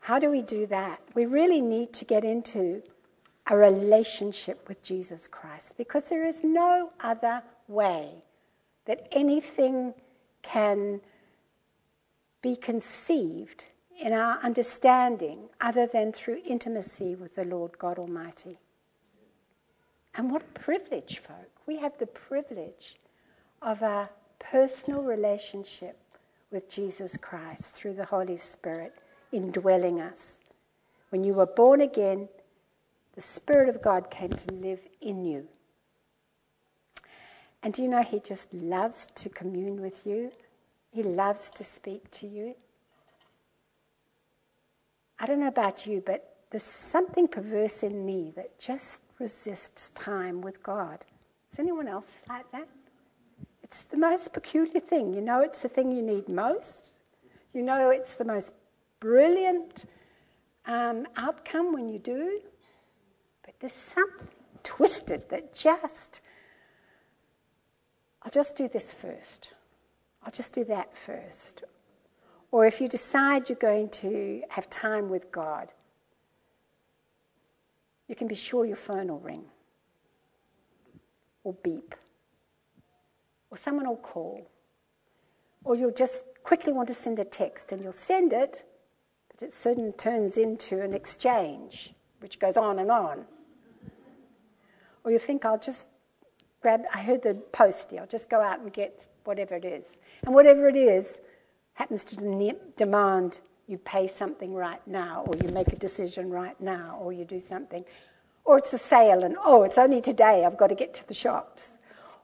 How 0.00 0.20
do 0.20 0.30
we 0.30 0.42
do 0.42 0.66
that? 0.66 1.00
We 1.14 1.26
really 1.26 1.60
need 1.60 1.92
to 1.94 2.04
get 2.04 2.22
into 2.22 2.82
a 3.48 3.56
relationship 3.56 4.68
with 4.68 4.82
Jesus 4.82 5.26
Christ 5.26 5.76
because 5.76 6.08
there 6.08 6.24
is 6.24 6.44
no 6.44 6.92
other 7.00 7.42
way 7.66 8.22
that 8.84 9.08
anything 9.10 9.94
can 10.42 11.00
be 12.40 12.54
conceived 12.54 13.66
in 13.98 14.12
our 14.12 14.38
understanding 14.44 15.48
other 15.60 15.86
than 15.86 16.12
through 16.12 16.40
intimacy 16.46 17.16
with 17.16 17.34
the 17.34 17.44
Lord 17.44 17.76
God 17.78 17.98
Almighty. 17.98 18.58
And 20.16 20.30
what 20.30 20.42
a 20.42 20.58
privilege, 20.58 21.18
folk. 21.18 21.50
We 21.66 21.76
have 21.78 21.98
the 21.98 22.06
privilege 22.06 22.96
of 23.60 23.82
a 23.82 24.08
personal 24.38 25.02
relationship 25.02 25.98
with 26.50 26.70
Jesus 26.70 27.16
Christ 27.16 27.72
through 27.72 27.94
the 27.94 28.04
Holy 28.04 28.36
Spirit 28.36 28.94
indwelling 29.32 30.00
us. 30.00 30.40
When 31.10 31.22
you 31.22 31.34
were 31.34 31.46
born 31.46 31.82
again, 31.82 32.28
the 33.14 33.20
Spirit 33.20 33.68
of 33.68 33.82
God 33.82 34.10
came 34.10 34.30
to 34.30 34.52
live 34.52 34.80
in 35.00 35.24
you. 35.24 35.46
And 37.62 37.74
do 37.74 37.82
you 37.82 37.88
know, 37.88 38.02
He 38.02 38.20
just 38.20 38.52
loves 38.54 39.06
to 39.16 39.28
commune 39.28 39.80
with 39.82 40.06
you, 40.06 40.30
He 40.92 41.02
loves 41.02 41.50
to 41.50 41.64
speak 41.64 42.10
to 42.12 42.26
you. 42.26 42.54
I 45.18 45.26
don't 45.26 45.40
know 45.40 45.48
about 45.48 45.86
you, 45.86 46.02
but 46.04 46.36
there's 46.50 46.62
something 46.62 47.26
perverse 47.26 47.82
in 47.82 48.04
me 48.04 48.32
that 48.36 48.58
just 48.58 49.02
resists 49.18 49.90
time 49.90 50.40
with 50.40 50.62
God. 50.62 51.04
Is 51.52 51.58
anyone 51.58 51.88
else 51.88 52.22
like 52.28 52.50
that? 52.52 52.68
It's 53.62 53.82
the 53.82 53.96
most 53.96 54.32
peculiar 54.32 54.80
thing. 54.80 55.12
You 55.14 55.20
know, 55.20 55.40
it's 55.40 55.60
the 55.60 55.68
thing 55.68 55.90
you 55.90 56.02
need 56.02 56.28
most. 56.28 56.98
You 57.52 57.62
know, 57.62 57.90
it's 57.90 58.14
the 58.14 58.24
most 58.24 58.52
brilliant 59.00 59.86
um, 60.66 61.06
outcome 61.16 61.72
when 61.72 61.88
you 61.88 61.98
do. 61.98 62.40
But 63.44 63.54
there's 63.60 63.72
something 63.72 64.28
twisted 64.62 65.28
that 65.30 65.54
just 65.54 66.20
I'll 68.26 68.30
just 68.30 68.56
do 68.56 68.66
this 68.66 68.92
first. 68.92 69.50
I'll 70.24 70.32
just 70.32 70.52
do 70.52 70.64
that 70.64 70.98
first. 70.98 71.62
Or 72.50 72.66
if 72.66 72.80
you 72.80 72.88
decide 72.88 73.48
you're 73.48 73.56
going 73.56 73.88
to 73.90 74.42
have 74.48 74.68
time 74.68 75.08
with 75.08 75.30
God, 75.30 75.68
you 78.08 78.14
can 78.14 78.28
be 78.28 78.34
sure 78.34 78.64
your 78.64 78.76
phone 78.76 79.08
will 79.08 79.20
ring 79.20 79.44
or 81.44 81.54
beep 81.62 81.94
or 83.50 83.56
someone 83.56 83.86
will 83.86 83.96
call 83.96 84.50
or 85.64 85.74
you'll 85.74 85.90
just 85.92 86.24
quickly 86.44 86.72
want 86.72 86.88
to 86.88 86.94
send 86.94 87.18
a 87.18 87.24
text 87.24 87.72
and 87.72 87.82
you'll 87.82 87.92
send 87.92 88.32
it, 88.32 88.64
but 89.28 89.48
it 89.48 89.52
soon 89.52 89.92
turns 89.94 90.38
into 90.38 90.80
an 90.80 90.94
exchange 90.94 91.92
which 92.20 92.38
goes 92.38 92.56
on 92.56 92.78
and 92.78 92.90
on. 92.90 93.24
Or 95.04 95.10
you 95.10 95.18
think, 95.18 95.44
I'll 95.44 95.58
just 95.58 95.88
grab, 96.62 96.82
I 96.94 97.02
heard 97.02 97.22
the 97.22 97.34
postie, 97.52 97.98
I'll 97.98 98.06
just 98.06 98.30
go 98.30 98.40
out 98.40 98.60
and 98.60 98.72
get 98.72 99.06
whatever 99.24 99.54
it 99.54 99.64
is. 99.64 99.98
And 100.24 100.34
whatever 100.34 100.68
it 100.68 100.76
is 100.76 101.20
happens 101.74 102.04
to 102.06 102.16
de- 102.16 102.56
demand 102.76 103.40
you 103.66 103.78
pay 103.78 104.06
something 104.06 104.54
right 104.54 104.80
now, 104.86 105.24
or 105.26 105.34
you 105.36 105.48
make 105.48 105.72
a 105.72 105.76
decision 105.76 106.30
right 106.30 106.58
now, 106.60 106.98
or 107.00 107.12
you 107.12 107.24
do 107.24 107.40
something. 107.40 107.84
Or 108.44 108.58
it's 108.58 108.72
a 108.72 108.78
sale, 108.78 109.24
and 109.24 109.36
oh, 109.44 109.64
it's 109.64 109.78
only 109.78 110.00
today, 110.00 110.44
I've 110.44 110.56
got 110.56 110.68
to 110.68 110.74
get 110.74 110.94
to 110.94 111.08
the 111.08 111.14
shops. 111.14 111.78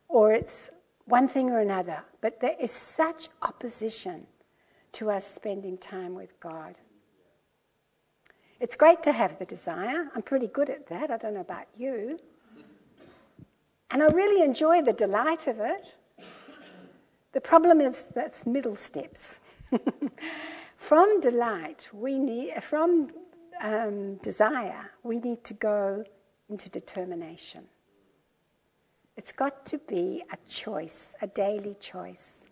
Or 0.08 0.32
it's 0.32 0.70
one 1.06 1.26
thing 1.26 1.50
or 1.50 1.58
another. 1.58 2.04
But 2.20 2.40
there 2.40 2.54
is 2.60 2.70
such 2.70 3.28
opposition 3.42 4.26
to 4.92 5.10
us 5.10 5.28
spending 5.28 5.78
time 5.78 6.14
with 6.14 6.38
God. 6.38 6.76
It's 8.60 8.76
great 8.76 9.02
to 9.02 9.12
have 9.12 9.38
the 9.38 9.44
desire. 9.44 10.10
I'm 10.14 10.22
pretty 10.22 10.46
good 10.46 10.70
at 10.70 10.86
that. 10.86 11.10
I 11.10 11.16
don't 11.16 11.34
know 11.34 11.40
about 11.40 11.66
you. 11.76 12.20
And 13.90 14.02
I 14.02 14.06
really 14.06 14.44
enjoy 14.44 14.82
the 14.82 14.92
delight 14.92 15.48
of 15.48 15.58
it. 15.58 15.86
The 17.32 17.40
problem 17.40 17.80
is 17.80 18.06
that's 18.06 18.46
middle 18.46 18.76
steps. 18.76 19.40
from 20.82 21.20
delight, 21.20 21.88
we 21.92 22.18
need, 22.18 22.60
from 22.60 23.08
um, 23.62 24.16
desire, 24.16 24.90
we 25.04 25.20
need 25.20 25.44
to 25.44 25.54
go 25.54 26.02
into 26.50 26.68
determination. 26.68 27.62
It's 29.16 29.30
got 29.30 29.64
to 29.66 29.78
be 29.78 30.24
a 30.32 30.36
choice, 30.50 31.14
a 31.22 31.28
daily 31.28 31.74
choice. 31.74 32.46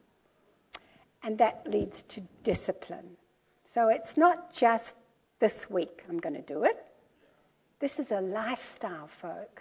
And 1.25 1.37
that 1.39 1.67
leads 1.67 2.03
to 2.03 2.23
discipline. 2.45 3.17
So 3.65 3.89
it's 3.89 4.17
not 4.17 4.55
just 4.55 4.95
this 5.41 5.69
week 5.69 6.05
I'm 6.09 6.19
going 6.19 6.37
to 6.37 6.55
do 6.55 6.63
it. 6.63 6.85
This 7.81 7.99
is 7.99 8.13
a 8.13 8.21
lifestyle, 8.21 9.09
folk. 9.09 9.61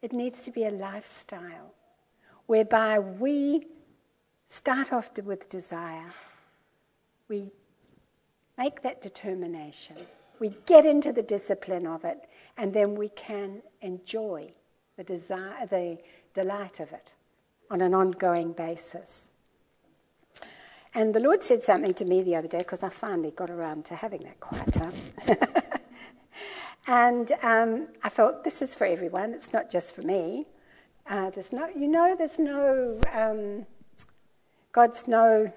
It 0.00 0.14
needs 0.14 0.42
to 0.44 0.50
be 0.50 0.64
a 0.64 0.70
lifestyle 0.70 1.74
whereby 2.46 2.98
we 2.98 3.66
start 4.48 4.90
off 4.90 5.10
with 5.22 5.50
desire. 5.50 6.08
We 7.28 7.50
make 8.58 8.82
that 8.82 9.02
determination. 9.02 9.96
We 10.40 10.56
get 10.66 10.84
into 10.84 11.12
the 11.12 11.22
discipline 11.22 11.86
of 11.86 12.04
it, 12.04 12.28
and 12.56 12.72
then 12.72 12.94
we 12.94 13.08
can 13.10 13.62
enjoy 13.80 14.52
the 14.96 15.04
desire, 15.04 15.66
the 15.66 15.98
delight 16.34 16.80
of 16.80 16.92
it 16.92 17.14
on 17.70 17.80
an 17.80 17.94
ongoing 17.94 18.52
basis. 18.52 19.28
And 20.94 21.14
the 21.14 21.20
Lord 21.20 21.42
said 21.42 21.62
something 21.62 21.94
to 21.94 22.04
me 22.04 22.22
the 22.22 22.36
other 22.36 22.48
day 22.48 22.58
because 22.58 22.82
I 22.82 22.88
finally 22.88 23.32
got 23.32 23.50
around 23.50 23.84
to 23.86 23.96
having 23.96 24.22
that 24.24 24.38
quiet 24.38 24.72
time. 24.72 24.92
And 26.86 27.32
um, 27.42 27.88
I 28.02 28.10
felt 28.10 28.44
this 28.44 28.60
is 28.60 28.74
for 28.74 28.86
everyone, 28.86 29.32
it's 29.32 29.52
not 29.52 29.70
just 29.70 29.94
for 29.94 30.02
me. 30.02 30.46
Uh, 31.08 31.30
there's 31.30 31.52
no, 31.52 31.68
you 31.68 31.88
know, 31.88 32.14
there's 32.16 32.38
no, 32.38 33.00
um, 33.12 33.66
God's 34.72 35.08
no 35.08 35.52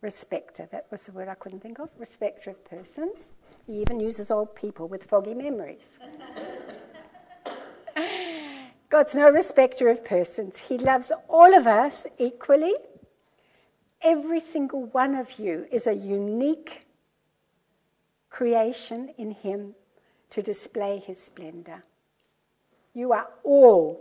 respecter. 0.00 0.68
That 0.70 0.86
was 0.90 1.02
the 1.06 1.12
word 1.12 1.28
I 1.28 1.34
couldn't 1.34 1.60
think 1.60 1.78
of. 1.78 1.90
Respecter 1.98 2.50
of 2.50 2.64
persons. 2.64 3.32
He 3.66 3.80
even 3.80 4.00
uses 4.00 4.30
old 4.30 4.54
people 4.54 4.88
with 4.88 5.04
foggy 5.04 5.34
memories. 5.34 5.98
God's 8.90 9.14
no 9.14 9.30
respecter 9.30 9.88
of 9.88 10.04
persons. 10.04 10.58
He 10.60 10.78
loves 10.78 11.12
all 11.28 11.54
of 11.54 11.66
us 11.66 12.06
equally. 12.18 12.74
Every 14.02 14.40
single 14.40 14.84
one 14.86 15.14
of 15.14 15.38
you 15.38 15.66
is 15.70 15.86
a 15.86 15.94
unique 15.94 16.86
creation 18.30 19.10
in 19.18 19.32
Him 19.32 19.74
to 20.30 20.42
display 20.42 21.02
His 21.04 21.20
splendor. 21.20 21.82
You 22.94 23.12
are 23.12 23.28
all 23.44 24.00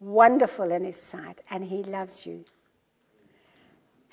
wonderful 0.00 0.70
in 0.72 0.84
His 0.84 1.00
sight, 1.00 1.40
and 1.50 1.64
He 1.64 1.82
loves 1.84 2.26
you. 2.26 2.44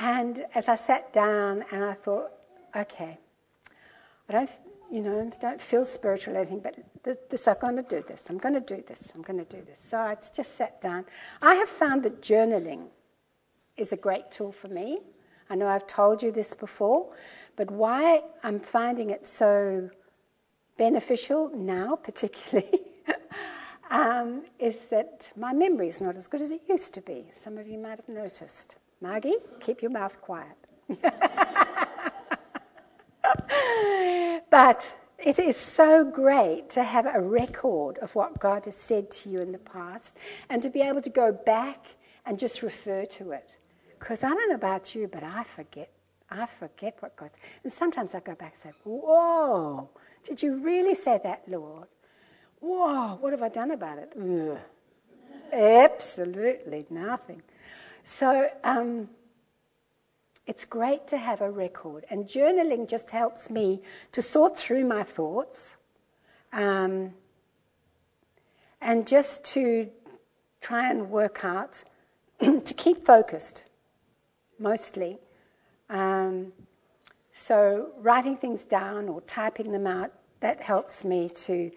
And 0.04 0.46
as 0.54 0.68
I 0.68 0.76
sat 0.76 1.14
down 1.14 1.64
and 1.72 1.82
I 1.82 1.94
thought, 1.94 2.32
okay, 2.76 3.18
I 4.28 4.34
don't, 4.34 4.60
you 4.92 5.02
know, 5.02 5.32
don't 5.40 5.62
feel 5.62 5.86
spiritual 5.86 6.36
or 6.36 6.42
anything, 6.42 6.60
but 6.60 7.30
this, 7.30 7.48
I'm 7.48 7.56
going 7.58 7.78
to 7.78 7.84
do 7.84 8.04
this. 8.06 8.30
I'm 8.30 8.38
going 8.38 8.54
to 8.54 8.76
do 8.76 8.84
this. 8.86 9.14
I'm 9.16 9.22
going 9.22 9.40
to 9.40 9.46
do 9.46 9.64
this. 9.66 9.80
So 9.80 9.98
I 9.98 10.18
just 10.36 10.56
sat 10.56 10.82
down. 10.82 11.06
I 11.42 11.56
have 11.56 11.70
found 11.70 12.04
that 12.04 12.22
journaling 12.22 12.88
is 13.78 13.94
a 13.94 13.96
great 13.96 14.30
tool 14.30 14.52
for 14.52 14.68
me. 14.68 15.00
I 15.50 15.56
know 15.56 15.70
I've 15.70 15.88
told 15.88 16.22
you 16.22 16.34
this 16.34 16.54
before, 16.54 17.14
but 17.56 17.72
why 17.72 18.24
I'm 18.44 18.60
finding 18.60 19.10
it 19.10 19.26
so 19.26 19.90
beneficial 20.78 21.50
now, 21.56 21.96
particularly, 22.04 22.82
um, 23.90 24.44
is 24.60 24.84
that 24.86 25.32
my 25.38 25.54
memory 25.54 25.88
is 25.88 26.02
not 26.02 26.18
as 26.18 26.28
good 26.28 26.42
as 26.42 26.52
it 26.52 26.64
used 26.68 26.94
to 26.96 27.02
be. 27.02 27.24
Some 27.32 27.58
of 27.58 27.70
you 27.70 27.78
might 27.78 28.00
have 28.00 28.10
noticed. 28.10 28.76
Margie, 29.04 29.36
keep 29.60 29.82
your 29.82 29.92
mouth 29.92 30.20
quiet. 30.22 30.56
but 34.50 34.98
it 35.20 35.38
is 35.40 35.58
so 35.58 36.06
great 36.06 36.70
to 36.70 36.86
have 36.86 37.06
a 37.06 37.20
record 37.20 37.98
of 37.98 38.16
what 38.16 38.40
God 38.40 38.64
has 38.64 38.78
said 38.78 39.12
to 39.12 39.30
you 39.30 39.42
in 39.42 39.52
the 39.52 39.58
past 39.58 40.16
and 40.50 40.64
to 40.64 40.70
be 40.70 40.80
able 40.80 41.02
to 41.02 41.10
go 41.10 41.34
back 41.34 41.86
and 42.26 42.40
just 42.40 42.64
refer 42.64 43.04
to 43.08 43.32
it. 43.32 43.58
Because 44.00 44.24
I 44.24 44.30
don't 44.30 44.48
know 44.48 44.56
about 44.56 44.96
you, 44.96 45.10
but 45.10 45.22
I 45.22 45.44
forget. 45.44 45.92
I 46.32 46.46
forget 46.46 46.96
what 47.02 47.18
God 47.18 47.32
said. 47.34 47.42
And 47.66 47.74
sometimes 47.74 48.16
I 48.16 48.22
go 48.22 48.36
back 48.36 48.54
and 48.54 48.62
say, 48.62 48.72
Whoa, 48.86 49.90
did 50.24 50.42
you 50.42 50.64
really 50.64 50.94
say 50.94 51.20
that, 51.26 51.42
Lord? 51.46 51.90
Whoa, 52.62 53.18
what 53.20 53.34
have 53.34 53.44
I 53.44 53.50
done 53.50 53.72
about 53.72 53.98
it? 53.98 54.14
Ugh. 54.18 54.58
Absolutely 55.52 56.86
nothing. 56.90 57.42
So 58.04 58.50
um, 58.64 59.10
it's 60.46 60.66
great 60.66 61.08
to 61.08 61.18
have 61.18 61.42
a 61.42 61.50
record. 61.50 62.06
And 62.10 62.26
journaling 62.26 62.90
just 62.90 63.12
helps 63.12 63.50
me 63.50 63.82
to 64.12 64.22
sort 64.22 64.58
through 64.58 64.86
my 64.86 65.04
thoughts 65.04 65.76
um, 66.52 67.14
and 68.82 69.08
just 69.08 69.46
to 69.46 69.90
try 70.62 70.90
and 70.90 71.10
work 71.10 71.44
out, 71.44 71.84
to 72.40 72.74
keep 72.76 73.06
focused, 73.06 73.66
mostly. 74.60 75.18
Um, 75.90 76.52
so 77.32 77.92
writing 78.00 78.38
things 78.38 78.64
down 78.64 79.08
or 79.08 79.22
typing 79.22 79.72
them 79.72 79.88
out, 79.88 80.12
that 80.42 80.62
helps 80.62 81.06
me 81.06 81.30
to 81.30 81.72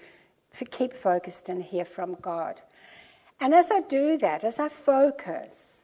keep 0.71 0.93
focused 0.93 1.49
and 1.49 1.63
hear 1.63 1.85
from 1.85 2.17
God. 2.21 2.61
And 3.41 3.55
as 3.55 3.71
I 3.71 3.81
do 3.83 4.19
that, 4.19 4.43
as 4.43 4.59
I 4.59 4.69
focus, 4.69 5.76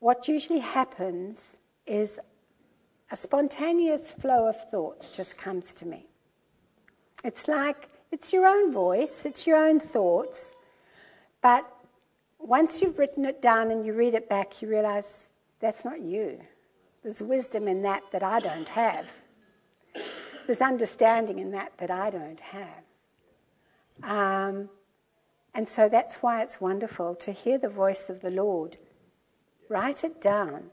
what 0.00 0.28
usually 0.28 0.58
happens 0.58 1.58
is 1.86 2.18
a 3.10 3.16
spontaneous 3.16 4.10
flow 4.12 4.48
of 4.48 4.56
thoughts 4.70 5.08
just 5.08 5.36
comes 5.38 5.72
to 5.74 5.86
me. 5.86 6.06
It's 7.22 7.46
like 7.48 7.88
it's 8.10 8.32
your 8.32 8.46
own 8.46 8.72
voice, 8.72 9.24
it's 9.24 9.46
your 9.46 9.56
own 9.56 9.78
thoughts, 9.78 10.54
but 11.42 11.70
once 12.38 12.80
you've 12.80 12.98
written 12.98 13.24
it 13.26 13.42
down 13.42 13.70
and 13.70 13.84
you 13.84 13.92
read 13.92 14.14
it 14.14 14.28
back, 14.28 14.62
you 14.62 14.68
realize 14.68 15.30
that's 15.60 15.84
not 15.84 16.00
you. 16.00 16.40
There's 17.02 17.22
wisdom 17.22 17.68
in 17.68 17.82
that 17.82 18.02
that 18.12 18.22
I 18.22 18.40
don't 18.40 18.68
have. 18.68 19.12
There's 20.46 20.62
understanding 20.62 21.38
in 21.38 21.50
that 21.52 21.72
that 21.78 21.90
I 21.90 22.10
don't 22.10 22.40
have. 22.40 22.82
Um, 24.02 24.70
and 25.54 25.68
so 25.68 25.88
that's 25.88 26.16
why 26.16 26.42
it's 26.42 26.60
wonderful 26.60 27.14
to 27.16 27.32
hear 27.32 27.58
the 27.58 27.68
voice 27.68 28.08
of 28.08 28.20
the 28.20 28.30
Lord. 28.30 28.78
Write 29.70 30.04
it 30.04 30.20
down. 30.20 30.64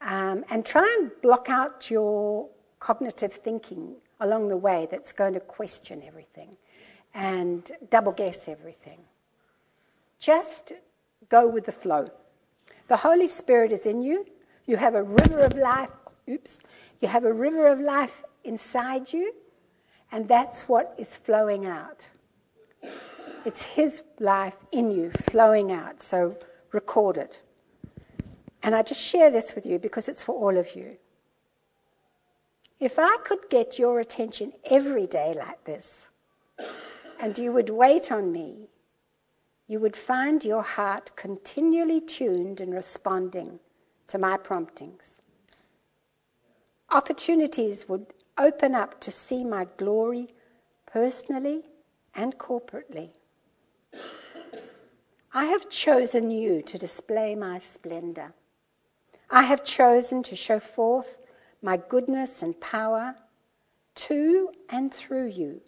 Um, 0.00 0.44
and 0.48 0.64
try 0.64 0.88
and 1.00 1.10
block 1.20 1.50
out 1.50 1.90
your 1.90 2.48
cognitive 2.78 3.32
thinking 3.32 3.96
along 4.20 4.48
the 4.48 4.56
way 4.56 4.88
that's 4.90 5.12
going 5.12 5.34
to 5.34 5.40
question 5.40 6.02
everything 6.06 6.56
and 7.14 7.70
double 7.90 8.12
guess 8.12 8.48
everything. 8.48 9.00
Just 10.18 10.72
go 11.28 11.48
with 11.48 11.66
the 11.66 11.72
flow. 11.72 12.06
The 12.88 12.96
Holy 12.96 13.26
Spirit 13.26 13.72
is 13.72 13.86
in 13.86 14.00
you. 14.00 14.24
You 14.66 14.76
have 14.76 14.94
a 14.94 15.02
river 15.02 15.40
of 15.40 15.56
life. 15.56 15.90
Oops. 16.28 16.60
You 17.00 17.08
have 17.08 17.24
a 17.24 17.32
river 17.32 17.66
of 17.66 17.80
life 17.80 18.22
inside 18.44 19.12
you, 19.12 19.34
and 20.12 20.28
that's 20.28 20.68
what 20.68 20.94
is 20.96 21.16
flowing 21.16 21.66
out. 21.66 22.06
It's 23.44 23.64
His 23.64 24.02
life 24.20 24.56
in 24.70 24.92
you 24.92 25.10
flowing 25.10 25.72
out. 25.72 26.00
So 26.00 26.36
record 26.70 27.16
it. 27.16 27.42
And 28.62 28.74
I 28.74 28.82
just 28.82 29.04
share 29.04 29.30
this 29.30 29.54
with 29.54 29.66
you 29.66 29.78
because 29.78 30.08
it's 30.08 30.22
for 30.22 30.34
all 30.34 30.56
of 30.56 30.76
you. 30.76 30.96
If 32.78 32.98
I 32.98 33.16
could 33.24 33.48
get 33.50 33.78
your 33.78 34.00
attention 34.00 34.52
every 34.70 35.06
day 35.06 35.34
like 35.36 35.64
this, 35.64 36.10
and 37.20 37.38
you 37.38 37.52
would 37.52 37.70
wait 37.70 38.10
on 38.10 38.32
me, 38.32 38.68
you 39.68 39.78
would 39.80 39.96
find 39.96 40.44
your 40.44 40.62
heart 40.62 41.14
continually 41.16 42.00
tuned 42.00 42.60
and 42.60 42.74
responding 42.74 43.60
to 44.08 44.18
my 44.18 44.36
promptings. 44.36 45.20
Opportunities 46.90 47.88
would 47.88 48.06
open 48.36 48.74
up 48.74 49.00
to 49.00 49.10
see 49.10 49.44
my 49.44 49.66
glory 49.76 50.34
personally 50.86 51.62
and 52.14 52.36
corporately. 52.38 53.12
I 55.32 55.46
have 55.46 55.70
chosen 55.70 56.30
you 56.30 56.60
to 56.62 56.76
display 56.76 57.34
my 57.34 57.58
splendor. 57.58 58.34
I 59.34 59.44
have 59.44 59.64
chosen 59.64 60.22
to 60.24 60.36
show 60.36 60.60
forth 60.60 61.16
my 61.62 61.78
goodness 61.78 62.42
and 62.42 62.60
power 62.60 63.16
to 63.94 64.50
and 64.68 64.92
through 64.92 65.28
you 65.28 65.62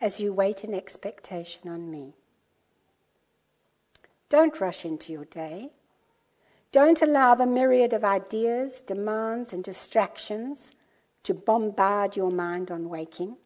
as 0.00 0.18
you 0.18 0.32
wait 0.32 0.64
in 0.64 0.72
expectation 0.72 1.68
on 1.68 1.90
me. 1.90 2.14
Don't 4.30 4.58
rush 4.58 4.86
into 4.86 5.12
your 5.12 5.26
day. 5.26 5.72
Don't 6.72 7.02
allow 7.02 7.34
the 7.34 7.46
myriad 7.46 7.92
of 7.92 8.02
ideas, 8.02 8.80
demands, 8.80 9.52
and 9.52 9.62
distractions 9.62 10.72
to 11.22 11.34
bombard 11.34 12.16
your 12.16 12.30
mind 12.30 12.70
on 12.70 12.88
waking. 12.88 13.36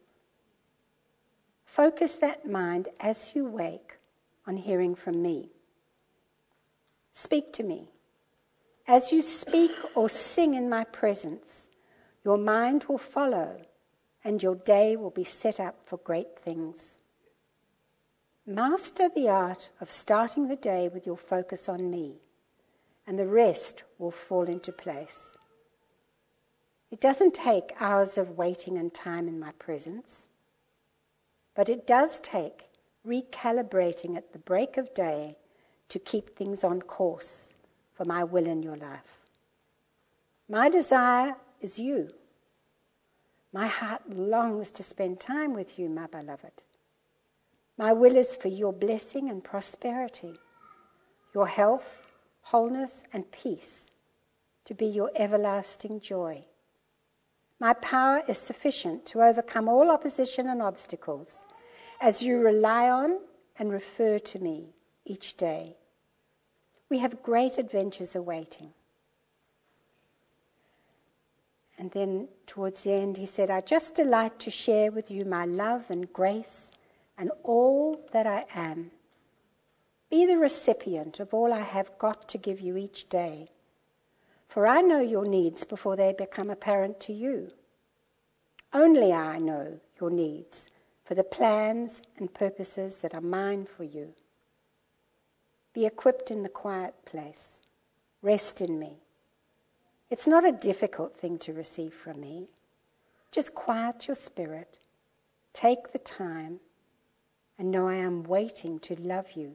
Focus 1.65 2.15
that 2.17 2.49
mind 2.49 2.89
as 3.01 3.35
you 3.35 3.47
wake 3.47 3.99
on 4.47 4.57
hearing 4.57 4.95
from 4.95 5.21
me. 5.21 5.51
Speak 7.13 7.53
to 7.55 7.65
me. 7.65 7.89
As 8.93 9.13
you 9.13 9.21
speak 9.21 9.71
or 9.95 10.09
sing 10.09 10.55
in 10.55 10.69
my 10.69 10.83
presence, 10.83 11.69
your 12.25 12.37
mind 12.37 12.87
will 12.89 12.99
follow 12.99 13.61
and 14.25 14.43
your 14.43 14.57
day 14.57 14.97
will 14.97 15.13
be 15.13 15.23
set 15.23 15.61
up 15.61 15.77
for 15.87 15.99
great 15.99 16.37
things. 16.37 16.99
Master 18.45 19.09
the 19.09 19.29
art 19.29 19.71
of 19.81 19.89
starting 19.89 20.49
the 20.49 20.57
day 20.57 20.89
with 20.89 21.07
your 21.07 21.17
focus 21.17 21.69
on 21.69 21.89
me, 21.89 22.17
and 23.07 23.17
the 23.17 23.29
rest 23.29 23.85
will 23.97 24.11
fall 24.11 24.49
into 24.49 24.73
place. 24.73 25.39
It 26.91 27.01
doesn't 27.01 27.35
take 27.35 27.81
hours 27.81 28.19
of 28.19 28.37
waiting 28.37 28.77
and 28.77 28.93
time 28.93 29.29
in 29.29 29.39
my 29.39 29.53
presence, 29.53 30.27
but 31.55 31.69
it 31.69 31.87
does 31.87 32.19
take 32.19 32.65
recalibrating 33.07 34.17
at 34.17 34.33
the 34.33 34.41
break 34.41 34.77
of 34.77 34.93
day 34.95 35.37
to 35.91 36.01
keep 36.01 36.31
things 36.31 36.65
on 36.65 36.83
course 36.83 37.55
for 38.01 38.07
my 38.07 38.25
will 38.25 38.47
in 38.47 38.63
your 38.63 38.79
life. 38.79 39.21
My 40.49 40.71
desire 40.71 41.37
is 41.61 41.79
you. 41.79 42.09
My 43.53 43.67
heart 43.67 44.09
longs 44.09 44.71
to 44.71 44.83
spend 44.83 45.21
time 45.21 45.53
with 45.53 45.79
you, 45.79 45.91
my 45.91 46.07
beloved. 46.07 46.63
My 47.77 47.93
will 47.93 48.17
is 48.17 48.37
for 48.37 48.49
your 48.49 48.73
blessing 48.73 49.29
and 49.29 49.45
prosperity, 49.45 50.37
your 51.35 51.47
health, 51.47 52.07
wholeness, 52.41 53.05
and 53.13 53.31
peace 53.33 53.91
to 54.65 54.73
be 54.73 54.87
your 54.87 55.11
everlasting 55.15 56.01
joy. 56.01 56.47
My 57.59 57.75
power 57.75 58.23
is 58.27 58.39
sufficient 58.39 59.05
to 59.09 59.21
overcome 59.21 59.69
all 59.69 59.91
opposition 59.91 60.49
and 60.49 60.63
obstacles 60.63 61.47
as 62.01 62.23
you 62.23 62.41
rely 62.41 62.89
on 62.89 63.19
and 63.59 63.71
refer 63.71 64.19
to 64.19 64.39
me 64.39 64.73
each 65.05 65.37
day. 65.37 65.77
We 66.91 66.99
have 66.99 67.23
great 67.23 67.57
adventures 67.57 68.17
awaiting. 68.17 68.73
And 71.79 71.91
then 71.93 72.29
towards 72.47 72.85
the 72.85 72.93
end, 72.93 73.17
he 73.17 73.25
said, 73.25 73.49
I 73.49 73.63
just 73.63 73.95
delight 73.95 74.39
to 74.41 74.51
share 74.51 74.91
with 74.91 75.11
you 75.11 75.25
my 75.25 75.47
love 75.47 75.91
and 75.91 76.13
grace 76.13 76.75
and 77.17 77.31
all 77.43 78.01
that 78.13 78.27
I 78.27 78.45
am. 78.55 78.91
Be 80.11 80.27
the 80.27 80.37
recipient 80.37 81.21
of 81.21 81.33
all 81.33 81.53
I 81.53 81.61
have 81.61 81.97
got 81.97 82.29
to 82.31 82.39
give 82.39 82.61
you 82.61 82.77
each 82.77 83.09
day, 83.09 83.51
for 84.49 84.67
I 84.67 84.81
know 84.81 85.01
your 85.01 85.25
needs 85.25 85.65
before 85.65 85.97
they 85.97 86.13
become 86.13 86.51
apparent 86.51 86.99
to 87.01 87.13
you. 87.13 87.53
Only 88.73 89.13
I 89.13 89.39
know 89.39 89.81
your 90.01 90.11
needs 90.11 90.69
for 91.05 91.15
the 91.15 91.25
plans 91.25 92.03
and 92.19 92.35
purposes 92.35 92.99
that 92.99 93.15
are 93.15 93.21
mine 93.21 93.65
for 93.65 93.85
you. 93.85 94.13
Be 95.73 95.87
equipped 95.87 96.31
in 96.31 96.43
the 96.43 96.49
quiet 96.49 96.95
place. 97.05 97.61
Rest 98.23 98.61
in 98.61 98.79
me. 98.79 98.99
It's 100.11 100.27
not 100.27 100.45
a 100.45 100.53
difficult 100.53 101.17
thing 101.17 101.39
to 101.39 101.53
receive 101.53 101.95
from 101.95 102.21
me. 102.21 102.49
Just 103.31 103.55
quiet 103.55 104.09
your 104.09 104.17
spirit. 104.17 104.79
Take 105.53 105.93
the 105.93 105.99
time 105.99 106.61
and 107.59 107.71
know 107.71 107.87
I 107.87 107.95
am 107.95 108.25
waiting 108.25 108.81
to 108.81 109.01
love 109.01 109.33
you 109.33 109.55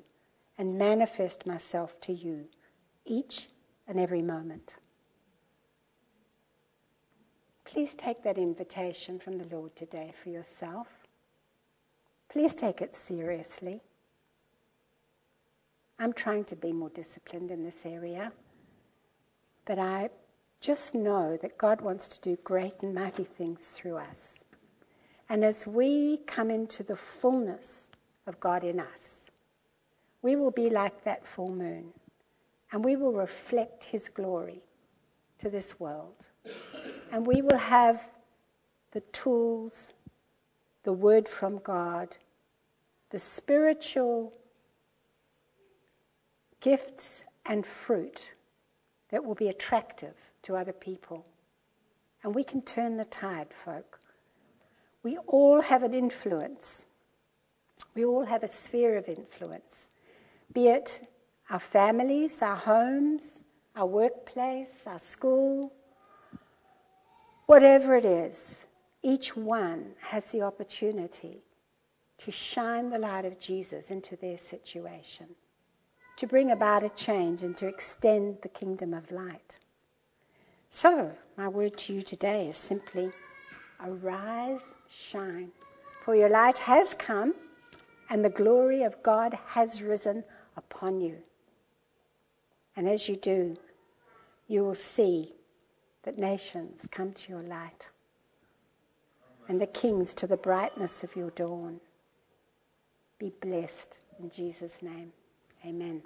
and 0.58 0.78
manifest 0.78 1.46
myself 1.46 2.00
to 2.02 2.14
you 2.14 2.46
each 3.06 3.50
and 3.88 4.00
every 4.00 4.22
moment. 4.22 4.80
Please 7.66 7.94
take 7.96 8.24
that 8.24 8.38
invitation 8.38 9.20
from 9.20 9.38
the 9.38 9.56
Lord 9.56 9.76
today 9.76 10.14
for 10.22 10.30
yourself. 10.30 10.88
Please 12.30 12.54
take 12.54 12.82
it 12.82 12.96
seriously. 12.96 13.82
I'm 15.98 16.14
trying 16.14 16.44
to 16.46 16.56
be 16.56 16.74
more 16.74 16.90
disciplined 16.90 17.52
in 17.52 17.64
this 17.64 17.86
area, 17.86 18.32
but 19.66 19.80
I 19.80 20.10
just 20.60 20.94
know 20.94 21.38
that 21.42 21.58
God 21.58 21.82
wants 21.82 22.08
to 22.10 22.22
do 22.22 22.38
great 22.44 22.82
and 22.82 22.94
mighty 22.94 23.24
things 23.24 23.72
through 23.72 23.98
us. 23.98 24.44
And 25.30 25.46
as 25.46 25.66
we 25.66 26.18
come 26.26 26.52
into 26.52 26.84
the 26.84 26.96
fullness 26.96 27.88
of 28.28 28.40
God 28.40 28.64
in 28.64 28.80
us, 28.80 29.28
we 30.22 30.36
will 30.36 30.52
be 30.52 30.70
like 30.70 31.04
that 31.04 31.26
full 31.26 31.52
moon 31.52 31.94
and 32.72 32.84
we 32.84 32.96
will 32.96 33.14
reflect 33.14 33.86
His 33.86 34.10
glory 34.10 34.62
to 35.40 35.50
this 35.50 35.80
world. 35.80 36.16
And 37.12 37.26
we 37.26 37.42
will 37.42 37.58
have 37.58 38.12
the 38.92 39.02
tools, 39.02 39.94
the 40.84 40.94
word 40.94 41.28
from 41.28 41.60
God, 41.60 42.18
the 43.12 43.20
spiritual 43.20 44.34
gifts 46.66 47.26
and 47.46 47.64
fruit 47.64 48.34
that 49.12 49.24
will 49.24 49.36
be 49.36 49.50
attractive 49.50 50.16
to 50.42 50.58
other 50.58 50.74
people. 50.74 51.24
And 52.24 52.34
we 52.34 52.44
can 52.44 52.64
turn 52.64 52.98
the 52.98 53.06
tide, 53.06 53.54
folk. 53.54 54.00
We 55.04 55.20
all 55.28 55.62
have 55.62 55.84
an 55.84 55.94
influence. 55.94 56.88
We 57.94 58.04
all 58.04 58.26
have 58.26 58.44
a 58.44 58.48
sphere 58.48 58.98
of 58.98 59.08
influence, 59.08 59.90
be 60.52 60.68
it 60.68 61.08
our 61.52 61.60
families, 61.60 62.42
our 62.42 62.56
homes, 62.56 63.44
our 63.76 63.86
workplace, 63.86 64.86
our 64.88 64.98
school, 64.98 65.72
whatever 67.46 67.96
it 67.96 68.06
is, 68.06 68.66
each 69.04 69.38
one 69.38 69.92
has 70.02 70.32
the 70.32 70.42
opportunity 70.42 71.44
to 72.18 72.32
shine 72.32 72.90
the 72.90 72.98
light 72.98 73.26
of 73.26 73.40
Jesus 73.40 73.92
into 73.92 74.16
their 74.16 74.40
situation, 74.40 75.28
to 76.18 76.28
bring 76.28 76.52
about 76.52 76.84
a 76.84 76.90
change 76.90 77.44
and 77.44 77.58
to 77.58 77.68
extend 77.68 78.38
the 78.42 78.50
kingdom 78.50 78.94
of 78.94 79.12
light. 79.12 79.60
So, 80.70 81.12
my 81.38 81.48
word 81.48 81.78
to 81.80 81.94
you 81.94 82.02
today 82.02 82.48
is 82.48 82.58
simply 82.58 83.12
arise, 83.84 84.66
shine, 84.90 85.52
for 86.04 86.16
your 86.16 86.30
light 86.30 86.58
has 86.60 86.94
come 86.94 87.34
and 88.10 88.24
the 88.24 88.30
glory 88.30 88.84
of 88.84 89.02
God 89.04 89.38
has 89.48 89.82
risen 89.82 90.24
upon 90.56 91.02
you. 91.02 91.18
And 92.76 92.88
as 92.88 93.10
you 93.10 93.16
do, 93.16 93.58
you 94.48 94.64
will 94.64 94.76
see 94.76 95.34
that 96.04 96.18
nations 96.18 96.88
come 96.92 97.14
to 97.14 97.32
your 97.32 97.42
light 97.42 97.92
and 99.48 99.62
the 99.62 99.68
kings 99.68 100.14
to 100.16 100.28
the 100.28 100.38
brightness 100.38 101.04
of 101.04 101.16
your 101.16 101.32
dawn. 101.32 101.80
Be 103.18 103.32
blessed 103.42 103.98
in 104.20 104.30
Jesus' 104.30 104.82
name. 104.82 105.12
Amen. 105.66 106.04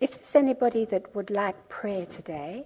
If 0.00 0.14
there's 0.14 0.34
anybody 0.34 0.84
that 0.86 1.14
would 1.14 1.30
like 1.30 1.68
prayer 1.68 2.06
today, 2.06 2.64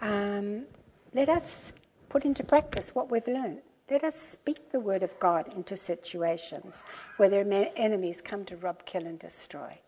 um, 0.00 0.66
let 1.14 1.28
us 1.28 1.72
put 2.08 2.24
into 2.24 2.44
practice 2.44 2.94
what 2.94 3.10
we've 3.10 3.26
learned. 3.26 3.62
Let 3.90 4.04
us 4.04 4.14
speak 4.14 4.70
the 4.70 4.80
word 4.80 5.02
of 5.02 5.18
God 5.18 5.52
into 5.56 5.74
situations 5.74 6.84
where 7.16 7.28
their 7.28 7.70
enemies 7.76 8.20
come 8.20 8.44
to 8.44 8.56
rob, 8.56 8.84
kill, 8.84 9.04
and 9.04 9.18
destroy. 9.18 9.78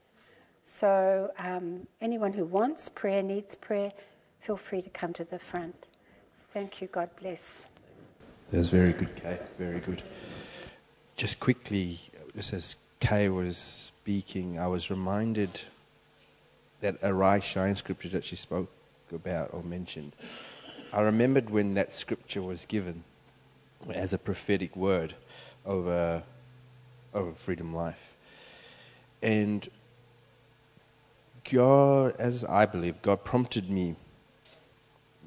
So, 0.65 1.31
um, 1.39 1.87
anyone 2.01 2.33
who 2.33 2.45
wants 2.45 2.89
prayer, 2.89 3.23
needs 3.23 3.55
prayer, 3.55 3.93
feel 4.41 4.57
free 4.57 4.83
to 4.83 4.91
come 4.91 5.13
to 5.15 5.25
the 5.25 5.39
front. 5.39 5.87
Thank 6.53 6.81
you. 6.81 6.89
God 6.89 7.11
bless. 7.21 7.67
That 8.51 8.59
was 8.59 8.71
very 8.71 8.95
good, 8.95 9.15
Kaye. 9.15 9.39
Very 9.59 9.81
good. 9.81 10.03
Just 11.17 11.39
quickly, 11.39 12.01
just 12.35 12.55
as 12.55 12.77
Kaye 12.99 13.29
was 13.29 13.59
speaking, 13.59 14.59
I 14.59 14.69
was 14.69 14.89
reminded 14.89 15.61
that 16.81 16.97
Arise 17.03 17.45
Shine 17.45 17.77
scripture 17.77 18.09
that 18.09 18.25
she 18.25 18.37
spoke 18.37 18.71
about 19.13 19.51
or 19.53 19.63
mentioned. 19.63 20.13
I 20.95 21.03
remembered 21.03 21.51
when 21.51 21.75
that 21.75 21.93
scripture 21.93 22.41
was 22.41 22.65
given 22.65 23.05
as 23.93 24.15
a 24.15 24.19
prophetic 24.19 24.75
word 24.75 25.15
over, 25.67 26.23
over 27.13 27.33
Freedom 27.33 27.75
Life. 27.75 28.15
And 29.21 29.69
God, 31.51 32.15
as 32.19 32.45
I 32.45 32.65
believe, 32.65 33.03
God 33.03 33.25
prompted 33.25 33.69
me 33.69 33.95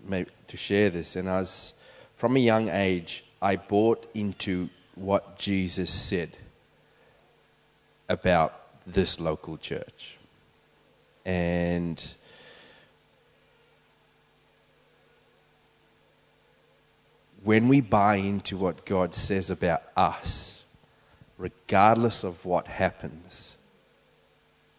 to 0.09 0.57
share 0.57 0.89
this. 0.89 1.15
And 1.15 1.29
as 1.29 1.73
from 2.21 2.35
a 2.35 2.39
young 2.39 2.69
age, 2.69 3.25
I 3.41 3.55
bought 3.55 4.07
into 4.13 4.69
what 4.93 5.39
Jesus 5.39 5.91
said 5.91 6.37
about 8.07 8.53
this 8.85 9.19
local 9.19 9.57
church. 9.57 10.19
And 11.25 12.13
when 17.43 17.67
we 17.67 17.81
buy 17.81 18.17
into 18.17 18.55
what 18.55 18.85
God 18.85 19.15
says 19.15 19.49
about 19.49 19.81
us, 19.97 20.61
regardless 21.39 22.23
of 22.23 22.45
what 22.45 22.67
happens, 22.67 23.57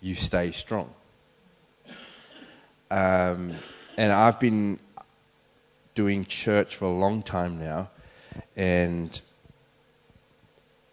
you 0.00 0.14
stay 0.14 0.52
strong. 0.52 0.90
Um, 2.88 3.50
and 3.96 4.12
I've 4.12 4.38
been 4.38 4.78
doing 5.94 6.24
church 6.24 6.76
for 6.76 6.86
a 6.86 6.92
long 6.92 7.22
time 7.22 7.58
now, 7.58 7.90
and 8.56 9.20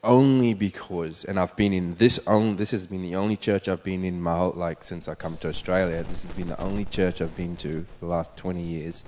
only 0.03 0.53
because, 0.53 1.25
and 1.25 1.39
I've 1.39 1.55
been 1.55 1.73
in 1.73 1.95
this 1.95 2.19
only, 2.25 2.55
this 2.55 2.71
has 2.71 2.87
been 2.87 3.01
the 3.01 3.15
only 3.15 3.35
church 3.35 3.67
I've 3.67 3.83
been 3.83 4.03
in 4.03 4.21
my 4.21 4.35
whole, 4.35 4.53
like 4.55 4.83
since 4.83 5.07
I 5.07 5.15
come 5.15 5.37
to 5.37 5.49
Australia. 5.49 6.03
This 6.03 6.23
has 6.23 6.33
been 6.33 6.47
the 6.47 6.61
only 6.61 6.85
church 6.85 7.21
I've 7.21 7.35
been 7.35 7.57
to 7.57 7.85
the 7.99 8.05
last 8.05 8.35
20 8.37 8.61
years 8.61 9.03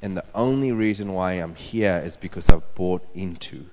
and 0.00 0.16
the 0.16 0.24
only 0.34 0.72
reason 0.72 1.12
why 1.12 1.32
I'm 1.32 1.54
here 1.54 2.00
is 2.04 2.16
because 2.16 2.48
I've 2.48 2.74
bought 2.74 3.06
into 3.14 3.66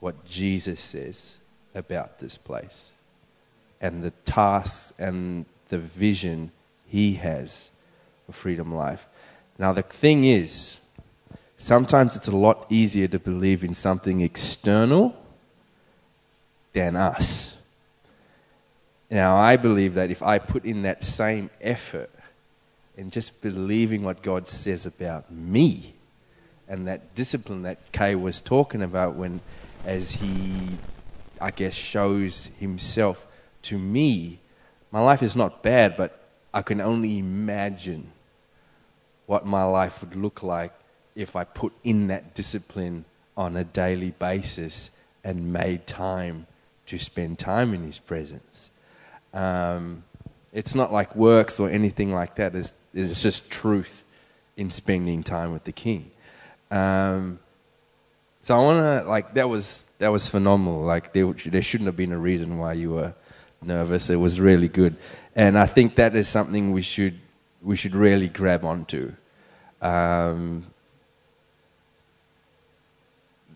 what 0.00 0.24
Jesus 0.24 0.80
says 0.80 1.36
about 1.74 2.20
this 2.20 2.36
place 2.36 2.90
and 3.80 4.02
the 4.02 4.12
tasks 4.24 4.92
and 4.98 5.46
the 5.68 5.78
vision 5.78 6.52
he 6.86 7.14
has 7.14 7.70
for 8.26 8.32
freedom 8.32 8.74
life. 8.74 9.06
Now, 9.58 9.72
the 9.72 9.82
thing 9.82 10.24
is, 10.24 10.78
sometimes 11.56 12.14
it's 12.14 12.28
a 12.28 12.36
lot 12.36 12.66
easier 12.70 13.08
to 13.08 13.18
believe 13.18 13.64
in 13.64 13.74
something 13.74 14.20
external 14.20 15.16
than 16.72 16.94
us. 16.94 17.56
Now, 19.10 19.36
I 19.36 19.56
believe 19.56 19.94
that 19.94 20.10
if 20.10 20.22
I 20.22 20.38
put 20.38 20.64
in 20.64 20.82
that 20.82 21.02
same 21.02 21.50
effort 21.60 22.10
and 22.96 23.10
just 23.10 23.40
believing 23.40 24.02
what 24.02 24.22
God 24.22 24.46
says 24.46 24.86
about 24.86 25.32
me 25.32 25.94
and 26.68 26.86
that 26.86 27.14
discipline 27.14 27.62
that 27.62 27.78
Kaye 27.92 28.14
was 28.14 28.40
talking 28.40 28.82
about 28.82 29.14
when 29.14 29.40
as 29.86 30.12
he 30.12 30.52
I 31.40 31.52
guess 31.52 31.72
shows 31.72 32.50
himself 32.58 33.24
to 33.62 33.78
me 33.78 34.40
my 34.90 35.00
life 35.00 35.22
is 35.22 35.36
not 35.36 35.62
bad 35.62 35.96
but 35.96 36.28
I 36.52 36.62
can 36.62 36.80
only 36.80 37.18
imagine 37.18 38.10
what 39.28 39.46
my 39.46 39.62
life 39.62 40.00
would 40.00 40.16
look 40.16 40.42
like 40.42 40.72
if 41.14 41.36
I 41.36 41.44
put 41.44 41.72
in 41.84 42.08
that 42.08 42.34
discipline 42.34 43.04
on 43.36 43.56
a 43.56 43.62
daily 43.62 44.10
basis 44.10 44.90
and 45.22 45.52
made 45.52 45.86
time 45.86 46.48
to 46.86 46.98
spend 46.98 47.38
time 47.38 47.72
in 47.72 47.84
his 47.84 48.00
presence 48.00 48.70
um, 49.34 50.02
it's 50.52 50.74
not 50.74 50.92
like 50.92 51.14
works 51.14 51.60
or 51.60 51.68
anything 51.68 52.12
like 52.12 52.36
that. 52.36 52.54
It's, 52.54 52.72
it's 52.94 53.22
just 53.22 53.50
truth 53.50 54.04
in 54.56 54.70
spending 54.70 55.22
time 55.22 55.52
with 55.52 55.64
the 55.64 55.72
King. 55.72 56.10
Um, 56.70 57.38
so 58.42 58.56
I 58.56 58.62
want 58.62 58.80
to 59.04 59.08
like 59.08 59.34
that 59.34 59.48
was 59.48 59.84
that 59.98 60.08
was 60.08 60.28
phenomenal. 60.28 60.82
Like 60.82 61.12
there, 61.12 61.32
there 61.32 61.62
shouldn't 61.62 61.86
have 61.86 61.96
been 61.96 62.12
a 62.12 62.18
reason 62.18 62.58
why 62.58 62.74
you 62.74 62.92
were 62.92 63.14
nervous. 63.62 64.10
It 64.10 64.16
was 64.16 64.40
really 64.40 64.68
good, 64.68 64.96
and 65.36 65.58
I 65.58 65.66
think 65.66 65.96
that 65.96 66.16
is 66.16 66.28
something 66.28 66.72
we 66.72 66.82
should 66.82 67.18
we 67.68 67.76
should 67.76 67.94
really 67.94 68.28
grab 68.28 68.64
onto. 68.64 69.12
Um, 69.82 70.64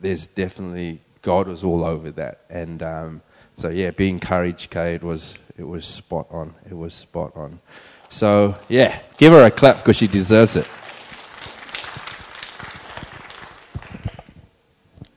there's 0.02 0.26
definitely 0.26 1.00
God 1.22 1.48
was 1.48 1.64
all 1.64 1.82
over 1.82 2.10
that, 2.10 2.40
and 2.50 2.82
um, 2.82 3.22
so 3.54 3.70
yeah, 3.70 3.90
be 3.90 4.10
encouraged, 4.10 4.70
Kaye. 4.70 4.96
It 4.96 5.02
was 5.02 5.34
it 5.56 5.66
was 5.66 5.86
spot 5.86 6.26
on. 6.30 6.54
It 6.68 6.76
was 6.76 6.92
spot 6.92 7.32
on. 7.34 7.60
So 8.10 8.54
yeah, 8.68 9.00
give 9.16 9.32
her 9.32 9.46
a 9.46 9.50
clap 9.50 9.78
because 9.78 9.96
she 9.96 10.08
deserves 10.08 10.56
it. 10.56 10.68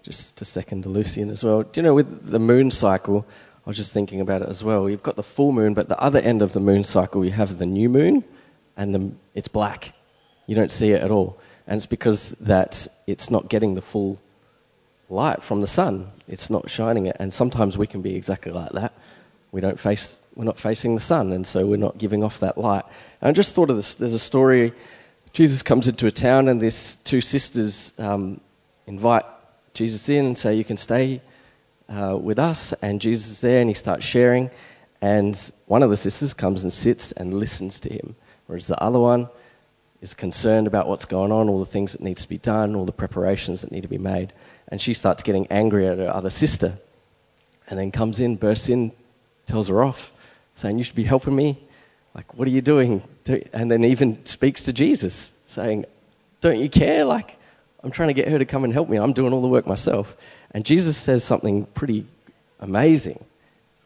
Just 0.03 0.41
a 0.41 0.45
second 0.45 0.84
to 0.84 0.89
Lucian 0.89 1.29
as 1.29 1.43
well. 1.43 1.63
Do 1.63 1.81
you 1.81 1.84
know 1.84 1.93
with 1.93 2.31
the 2.31 2.39
moon 2.39 2.71
cycle? 2.71 3.25
I 3.65 3.69
was 3.69 3.75
just 3.75 3.91
thinking 3.91 4.21
about 4.21 4.41
it 4.41 4.47
as 4.47 4.63
well. 4.63 4.89
You've 4.89 5.03
got 5.03 5.17
the 5.17 5.23
full 5.23 5.51
moon, 5.51 5.73
but 5.73 5.89
the 5.89 5.99
other 5.99 6.19
end 6.19 6.41
of 6.41 6.53
the 6.53 6.62
moon 6.62 6.86
cycle, 6.86 7.25
you 7.25 7.31
have 7.31 7.58
the 7.58 7.65
new 7.65 7.89
moon, 7.89 8.23
and 8.77 8.95
the, 8.95 9.11
it's 9.33 9.47
black. 9.47 9.93
You 10.47 10.55
don't 10.55 10.71
see 10.71 10.91
it 10.91 11.01
at 11.01 11.11
all, 11.11 11.39
and 11.67 11.77
it's 11.77 11.85
because 11.85 12.31
that 12.41 12.88
it's 13.07 13.29
not 13.29 13.49
getting 13.49 13.75
the 13.75 13.81
full 13.81 14.19
light 15.09 15.43
from 15.43 15.61
the 15.61 15.67
sun. 15.67 16.11
It's 16.27 16.49
not 16.49 16.69
shining 16.69 17.05
it, 17.05 17.17
and 17.19 17.33
sometimes 17.33 17.77
we 17.77 17.88
can 17.88 18.01
be 18.01 18.15
exactly 18.15 18.51
like 18.51 18.71
that. 18.71 18.93
We 19.51 19.61
don't 19.61 19.79
face, 19.79 20.17
we're 20.35 20.45
not 20.45 20.59
facing 20.59 20.95
the 20.95 21.01
sun, 21.01 21.31
and 21.31 21.45
so 21.47 21.65
we're 21.65 21.77
not 21.77 21.97
giving 21.97 22.23
off 22.23 22.39
that 22.39 22.57
light. 22.57 22.83
And 23.21 23.29
I 23.29 23.31
just 23.31 23.55
thought 23.55 23.69
of 23.69 23.75
this. 23.75 23.95
There's 23.95 24.13
a 24.13 24.19
story. 24.19 24.73
Jesus 25.33 25.61
comes 25.61 25.88
into 25.88 26.07
a 26.07 26.11
town, 26.11 26.47
and 26.47 26.61
these 26.61 26.97
two 27.03 27.21
sisters 27.21 27.93
um, 27.97 28.41
invite 28.88 29.25
Jesus 29.73 30.09
in 30.09 30.25
and 30.25 30.38
say, 30.38 30.55
"You 30.55 30.63
can 30.63 30.77
stay." 30.77 31.21
uh, 31.89 32.17
with 32.19 32.39
us, 32.39 32.73
and 32.81 33.01
Jesus 33.01 33.29
is 33.29 33.41
there 33.41 33.61
and 33.61 33.69
he 33.69 33.73
starts 33.73 34.05
sharing. 34.05 34.49
And 35.01 35.39
one 35.67 35.83
of 35.83 35.89
the 35.89 35.97
sisters 35.97 36.33
comes 36.33 36.63
and 36.63 36.73
sits 36.73 37.11
and 37.13 37.33
listens 37.33 37.79
to 37.81 37.89
him, 37.89 38.15
whereas 38.47 38.67
the 38.67 38.81
other 38.81 38.99
one 38.99 39.29
is 40.01 40.13
concerned 40.13 40.67
about 40.67 40.88
what's 40.88 41.05
going 41.05 41.31
on, 41.31 41.49
all 41.49 41.60
the 41.60 41.65
things 41.65 41.93
that 41.93 42.01
needs 42.01 42.21
to 42.21 42.29
be 42.29 42.38
done, 42.38 42.75
all 42.75 42.86
the 42.86 42.91
preparations 42.91 43.62
that 43.62 43.71
need 43.71 43.81
to 43.81 43.88
be 43.88 43.97
made. 43.97 44.34
And 44.67 44.81
she 44.81 44.93
starts 44.93 45.23
getting 45.23 45.47
angry 45.47 45.88
at 45.88 45.97
her 45.97 46.13
other 46.13 46.29
sister, 46.29 46.77
and 47.67 47.79
then 47.79 47.91
comes 47.91 48.19
in, 48.19 48.36
bursts 48.36 48.69
in, 48.69 48.91
tells 49.45 49.67
her 49.67 49.84
off, 49.84 50.12
saying, 50.55 50.77
"You 50.77 50.84
should 50.84 50.95
be 50.95 51.03
helping 51.03 51.36
me. 51.36 51.58
Like, 52.13 52.38
what 52.38 52.47
are 52.47 52.51
you 52.51 52.62
doing?" 52.62 53.01
And 53.53 53.69
then 53.71 53.84
even 53.84 54.23
speaks 54.25 54.63
to 54.63 54.73
Jesus, 54.73 55.31
saying, 55.47 55.86
"Don't 56.41 56.60
you 56.60 56.69
care? 56.69 57.05
Like, 57.05 57.38
I'm 57.84 57.91
trying 57.91 58.10
to 58.10 58.13
get 58.13 58.27
her 58.27 58.39
to 58.39 58.45
come 58.45 58.63
and 58.63 58.73
help 58.73 58.89
me. 58.89 58.97
I'm 58.97 59.13
doing 59.13 59.34
all 59.34 59.41
the 59.41 59.47
work 59.47 59.67
myself." 59.67 60.15
And 60.51 60.65
Jesus 60.65 60.97
says 60.97 61.23
something 61.23 61.65
pretty 61.73 62.05
amazing. 62.60 63.23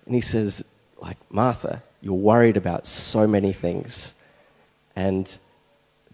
And 0.06 0.15
he 0.15 0.22
says, 0.22 0.63
like, 1.02 1.17
Martha, 1.30 1.82
you're 2.02 2.13
worried 2.13 2.58
about 2.58 2.88
so 2.88 3.26
many 3.28 3.54
things. 3.54 4.15
And, 5.00 5.40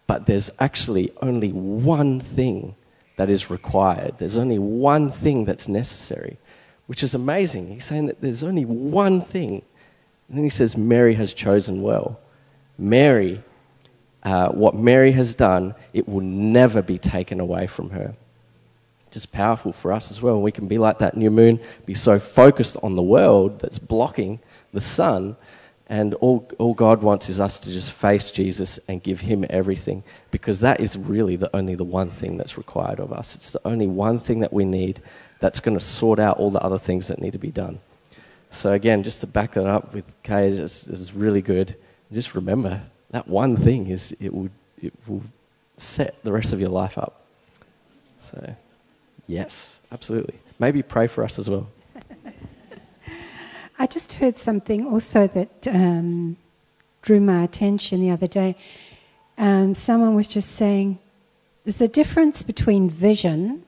but 0.05 0.27
there's 0.27 0.51
actually 0.59 1.11
only 1.21 1.51
one 1.51 2.19
thing 2.19 2.75
that 3.17 3.29
is 3.29 3.49
required. 3.49 4.13
There's 4.19 4.37
only 4.37 4.59
one 4.59 5.09
thing 5.09 5.45
that's 5.45 5.67
necessary, 5.67 6.37
which 6.85 7.01
is 7.01 7.15
amazing. 7.15 7.63
He's 7.73 7.85
saying 7.85 8.05
that 8.07 8.21
there's 8.21 8.43
only 8.43 8.65
one 8.65 9.21
thing. 9.21 9.63
And 10.27 10.37
then 10.37 10.43
he 10.43 10.49
says, 10.49 10.77
Mary 10.77 11.15
has 11.15 11.33
chosen 11.33 11.81
well. 11.81 12.19
Mary, 12.77 13.41
uh, 14.23 14.49
what 14.49 14.75
Mary 14.75 15.13
has 15.13 15.33
done, 15.33 15.73
it 15.93 16.07
will 16.07 16.27
never 16.61 16.81
be 16.81 16.97
taken 16.97 17.39
away 17.39 17.65
from 17.67 17.89
her 17.89 18.15
just 19.15 19.31
powerful 19.31 19.71
for 19.71 19.93
us 19.93 20.11
as 20.11 20.21
well. 20.21 20.41
We 20.41 20.51
can 20.51 20.67
be 20.67 20.77
like 20.77 20.99
that 20.99 21.15
new 21.15 21.31
moon, 21.31 21.61
be 21.85 21.93
so 21.93 22.19
focused 22.19 22.75
on 22.83 22.97
the 22.97 23.01
world 23.01 23.59
that's 23.61 23.79
blocking 23.79 24.41
the 24.73 24.81
sun. 24.81 25.37
And 25.87 26.15
all, 26.15 26.49
all 26.57 26.73
God 26.73 27.03
wants 27.03 27.29
is 27.29 27.39
us 27.39 27.59
to 27.59 27.71
just 27.71 27.91
face 27.91 28.31
Jesus 28.31 28.79
and 28.87 29.03
give 29.03 29.19
him 29.19 29.45
everything 29.49 30.03
because 30.31 30.59
that 30.61 30.79
is 30.79 30.97
really 30.97 31.35
the 31.35 31.55
only 31.55 31.75
the 31.75 31.83
one 31.83 32.09
thing 32.09 32.37
that's 32.37 32.57
required 32.57 32.99
of 32.99 33.13
us. 33.13 33.35
It's 33.35 33.51
the 33.51 33.61
only 33.65 33.87
one 33.87 34.17
thing 34.17 34.39
that 34.39 34.51
we 34.51 34.65
need 34.65 35.01
that's 35.39 35.59
going 35.59 35.77
to 35.77 35.83
sort 35.83 36.17
out 36.17 36.37
all 36.37 36.49
the 36.49 36.61
other 36.61 36.79
things 36.79 37.07
that 37.07 37.21
need 37.21 37.33
to 37.33 37.37
be 37.37 37.51
done. 37.51 37.79
So, 38.49 38.71
again, 38.71 39.03
just 39.03 39.19
to 39.21 39.27
back 39.27 39.53
that 39.53 39.67
up 39.67 39.93
with 39.93 40.11
Kaye 40.23 40.47
is, 40.47 40.87
is 40.87 41.13
really 41.13 41.41
good. 41.41 41.75
Just 42.11 42.33
remember 42.33 42.81
that 43.11 43.27
one 43.27 43.55
thing 43.55 43.87
is 43.87 44.15
it 44.19 44.33
will, 44.33 44.49
it 44.81 44.93
will 45.07 45.23
set 45.77 46.15
the 46.23 46.31
rest 46.31 46.53
of 46.53 46.59
your 46.59 46.69
life 46.69 46.97
up. 46.97 47.25
So. 48.19 48.55
Yes, 49.27 49.75
absolutely. 49.91 50.35
Maybe 50.59 50.81
pray 50.83 51.07
for 51.07 51.23
us 51.23 51.39
as 51.39 51.49
well. 51.49 51.67
I 53.77 53.87
just 53.87 54.13
heard 54.13 54.37
something 54.37 54.87
also 54.87 55.27
that 55.27 55.67
um, 55.67 56.37
drew 57.01 57.19
my 57.19 57.43
attention 57.43 58.01
the 58.01 58.11
other 58.11 58.27
day. 58.27 58.55
Um, 59.37 59.75
someone 59.75 60.15
was 60.15 60.27
just 60.27 60.51
saying 60.51 60.97
there's 61.65 61.81
a 61.81 61.87
difference 61.87 62.41
between 62.41 62.89
vision 62.89 63.63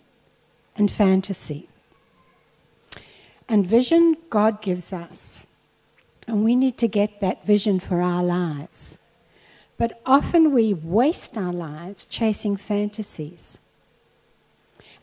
and 0.78 0.90
fantasy. 0.90 1.68
And 3.50 3.66
vision, 3.66 4.18
God 4.30 4.62
gives 4.62 4.94
us. 4.94 5.44
And 6.28 6.44
we 6.44 6.56
need 6.56 6.78
to 6.80 6.88
get 6.88 7.22
that 7.22 7.46
vision 7.46 7.80
for 7.80 8.02
our 8.02 8.24
lives. 8.24 8.98
But 9.78 10.02
often 10.06 10.54
we 10.54 10.74
waste 10.74 11.38
our 11.38 11.54
lives 11.54 12.06
chasing 12.06 12.58
fantasies. 12.58 13.58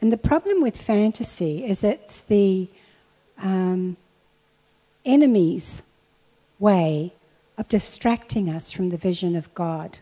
And 0.01 0.13
the 0.13 0.19
problem 0.19 0.61
with 0.61 0.77
fantasy 0.81 1.65
is 1.65 1.83
it's 1.83 2.21
the 2.21 2.69
um, 3.39 3.97
enemy's 5.05 5.83
way 6.59 7.13
of 7.57 7.69
distracting 7.69 8.49
us 8.49 8.73
from 8.73 8.91
the 8.91 8.97
vision 8.97 9.37
of 9.37 9.53
God. 9.55 9.99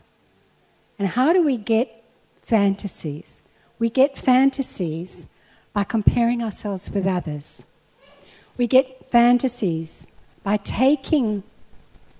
And 0.97 1.07
how 1.07 1.33
do 1.33 1.43
we 1.43 1.57
get 1.57 2.03
fantasies? 2.41 3.41
We 3.79 3.89
get 3.89 4.17
fantasies 4.17 5.27
by 5.73 5.83
comparing 5.83 6.41
ourselves 6.41 6.89
with 6.89 7.05
others. 7.05 7.63
We 8.57 8.67
get 8.67 9.09
fantasies 9.11 10.07
by 10.43 10.57
taking 10.57 11.43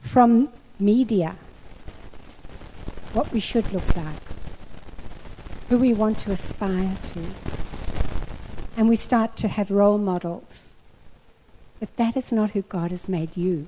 from 0.02 0.50
media 0.80 1.36
what 3.13 3.32
we 3.32 3.39
should 3.39 3.72
look 3.72 3.96
like, 3.96 4.24
who 5.69 5.78
we 5.78 5.93
want 5.93 6.19
to 6.19 6.32
aspire 6.32 6.98
to 7.13 7.22
and 8.76 8.89
we 8.89 8.96
start 8.96 9.36
to 9.38 9.48
have 9.48 9.69
role 9.69 9.98
models. 9.98 10.73
But 11.84 11.98
that 11.98 12.15
is 12.15 12.32
not 12.32 12.52
who 12.52 12.62
God 12.62 12.91
has 12.91 13.10
made 13.10 13.36
you. 13.36 13.67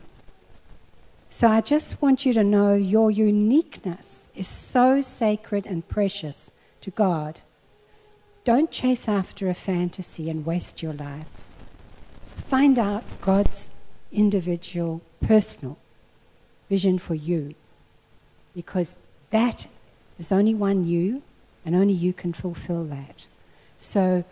So 1.30 1.49
I 1.49 1.60
just 1.60 2.01
want 2.01 2.25
you 2.25 2.32
to 2.32 2.45
know 2.45 2.73
your 2.73 3.12
uniqueness 3.12 4.30
is 4.34 4.47
so 4.47 5.01
sacred 5.01 5.65
and 5.65 5.86
precious 5.86 6.49
to 6.80 6.91
God. 6.91 7.41
Don't 8.45 8.71
chase 8.71 9.10
after 9.10 9.49
a 9.49 9.54
fantasy 9.54 10.30
and 10.30 10.45
waste 10.45 10.82
your 10.82 10.93
life. 10.93 11.28
Find 12.47 12.80
out 12.80 13.04
God's 13.19 13.69
individual, 14.13 15.01
personal 15.19 15.78
vision 16.69 16.97
for 16.97 17.15
you. 17.15 17.54
Because 18.56 18.95
that 19.32 19.67
is 20.17 20.32
only 20.32 20.56
one 20.56 20.86
you, 20.86 21.21
and 21.65 21.75
only 21.75 21.91
you 21.91 22.13
can 22.13 22.32
fulfill 22.32 22.86
that. 22.86 23.28
So 23.78 24.23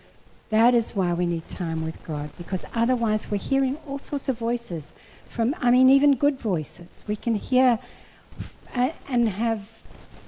that 0.54 0.76
is 0.76 0.96
why 0.96 1.14
we 1.14 1.26
need 1.26 1.50
time 1.50 1.84
with 1.84 2.04
God, 2.04 2.30
because 2.38 2.64
otherwise 2.76 3.32
we're 3.32 3.38
hearing 3.38 3.76
all 3.88 3.98
sorts 3.98 4.30
of 4.30 4.38
voices 4.38 4.94
from, 5.28 5.56
I 5.60 5.72
mean, 5.72 5.90
even 5.90 6.16
good 6.16 6.40
voices. 6.40 7.04
We 7.08 7.16
can 7.16 7.34
hear 7.34 7.80
uh, 8.76 8.92
and 9.10 9.30
have 9.30 9.68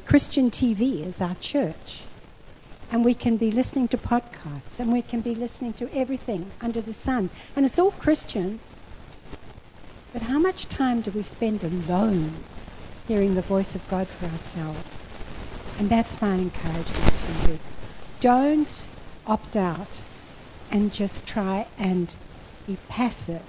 Christian 0.07 0.49
TV 0.49 1.05
as 1.05 1.21
our 1.21 1.35
church. 1.35 2.01
And 2.91 3.05
we 3.05 3.13
can 3.13 3.37
be 3.37 3.51
listening 3.51 3.87
to 3.89 3.99
podcasts, 3.99 4.79
and 4.79 4.91
we 4.91 5.03
can 5.03 5.21
be 5.21 5.35
listening 5.35 5.73
to 5.73 5.93
everything 5.95 6.49
under 6.59 6.81
the 6.81 6.93
sun. 6.93 7.29
And 7.55 7.63
it's 7.63 7.77
all 7.77 7.91
Christian. 7.91 8.59
But 10.11 10.23
how 10.23 10.39
much 10.39 10.67
time 10.67 11.01
do 11.01 11.11
we 11.11 11.21
spend 11.21 11.63
alone 11.63 12.31
hearing 13.07 13.35
the 13.35 13.43
voice 13.43 13.75
of 13.75 13.87
God 13.89 14.07
for 14.07 14.25
ourselves? 14.25 15.11
And 15.77 15.87
that's 15.87 16.19
my 16.19 16.33
encouragement 16.33 17.13
to 17.43 17.51
you. 17.51 17.59
Don't 18.21 18.87
opt 19.27 19.55
out 19.55 20.01
and 20.71 20.91
just 20.93 21.25
try 21.25 21.67
and 21.77 22.15
be 22.67 22.77
passive 22.89 23.43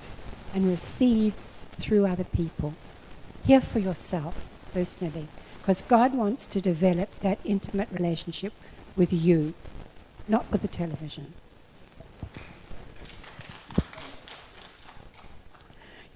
and 0.54 0.66
receive 0.68 1.34
through 1.78 2.06
other 2.06 2.24
people. 2.24 2.74
Hear 3.44 3.60
for 3.60 3.78
yourself 3.78 4.48
personally, 4.72 5.28
because 5.60 5.82
God 5.82 6.14
wants 6.14 6.46
to 6.48 6.60
develop 6.60 7.08
that 7.20 7.38
intimate 7.44 7.88
relationship 7.90 8.52
with 8.96 9.12
you, 9.12 9.54
not 10.28 10.50
with 10.50 10.62
the 10.62 10.68
television. 10.68 11.34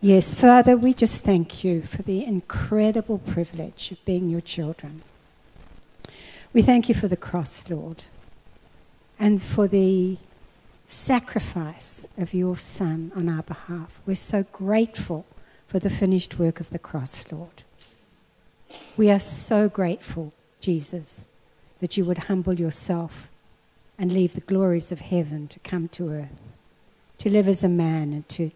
Yes, 0.02 0.34
Father, 0.34 0.78
we 0.78 0.94
just 0.94 1.24
thank 1.24 1.62
you 1.62 1.82
for 1.82 2.02
the 2.02 2.24
incredible 2.24 3.18
privilege 3.18 3.92
of 3.92 4.02
being 4.06 4.30
your 4.30 4.40
children. 4.40 5.02
We 6.54 6.62
thank 6.62 6.88
you 6.88 6.94
for 6.94 7.06
the 7.06 7.18
cross, 7.18 7.68
Lord, 7.68 8.04
and 9.18 9.42
for 9.42 9.68
the 9.68 10.16
sacrifice 10.90 12.08
of 12.18 12.34
your 12.34 12.56
Son 12.56 13.12
on 13.14 13.28
our 13.28 13.42
behalf. 13.42 14.00
We're 14.06 14.16
so 14.16 14.44
grateful 14.52 15.24
for 15.68 15.78
the 15.78 15.88
finished 15.88 16.38
work 16.38 16.58
of 16.58 16.70
the 16.70 16.80
cross, 16.80 17.24
Lord. 17.30 17.62
We 18.96 19.08
are 19.10 19.20
so 19.20 19.68
grateful, 19.68 20.32
Jesus, 20.60 21.24
that 21.80 21.96
you 21.96 22.04
would 22.04 22.24
humble 22.24 22.54
yourself 22.54 23.28
and 23.96 24.12
leave 24.12 24.34
the 24.34 24.40
glories 24.40 24.90
of 24.90 25.00
heaven 25.00 25.46
to 25.48 25.60
come 25.60 25.88
to 25.88 26.10
earth, 26.10 26.40
to 27.18 27.30
live 27.30 27.46
as 27.46 27.62
a 27.62 27.68
man 27.68 28.12
and 28.12 28.28
to 28.30 28.50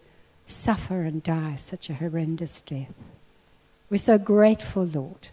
suffer 0.45 1.03
and 1.03 1.23
die 1.23 1.55
such 1.55 1.89
a 1.89 1.95
horrendous 1.95 2.61
death. 2.61 2.93
We're 3.89 3.97
so 3.97 4.17
grateful, 4.17 4.83
Lord, 4.83 5.29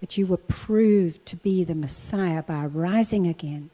that 0.00 0.18
you 0.18 0.26
were 0.26 0.38
proved 0.38 1.24
to 1.26 1.36
be 1.36 1.62
the 1.62 1.74
Messiah 1.74 2.42
by 2.42 2.66
rising 2.66 3.28
again. 3.28 3.70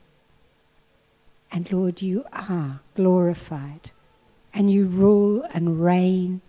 And 1.54 1.70
Lord, 1.70 2.02
you 2.02 2.24
are 2.32 2.80
glorified 2.96 3.92
and 4.52 4.68
you 4.68 4.86
rule 4.86 5.46
and 5.54 5.80
reign. 5.84 6.40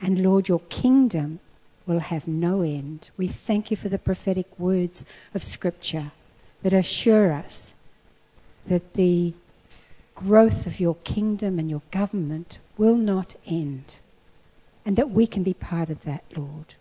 And 0.00 0.18
Lord, 0.18 0.48
your 0.48 0.62
kingdom 0.70 1.38
will 1.86 1.98
have 1.98 2.26
no 2.26 2.62
end. 2.62 3.10
We 3.18 3.26
thank 3.28 3.70
you 3.70 3.76
for 3.76 3.90
the 3.90 3.98
prophetic 3.98 4.46
words 4.58 5.04
of 5.34 5.42
Scripture 5.42 6.12
that 6.62 6.72
assure 6.72 7.30
us 7.30 7.74
that 8.66 8.94
the 8.94 9.34
growth 10.14 10.66
of 10.66 10.80
your 10.80 10.96
kingdom 11.04 11.58
and 11.58 11.68
your 11.68 11.82
government 11.90 12.58
will 12.78 12.96
not 12.96 13.34
end, 13.46 13.98
and 14.86 14.96
that 14.96 15.10
we 15.10 15.26
can 15.26 15.42
be 15.42 15.52
part 15.52 15.90
of 15.90 16.04
that, 16.04 16.24
Lord. 16.34 16.74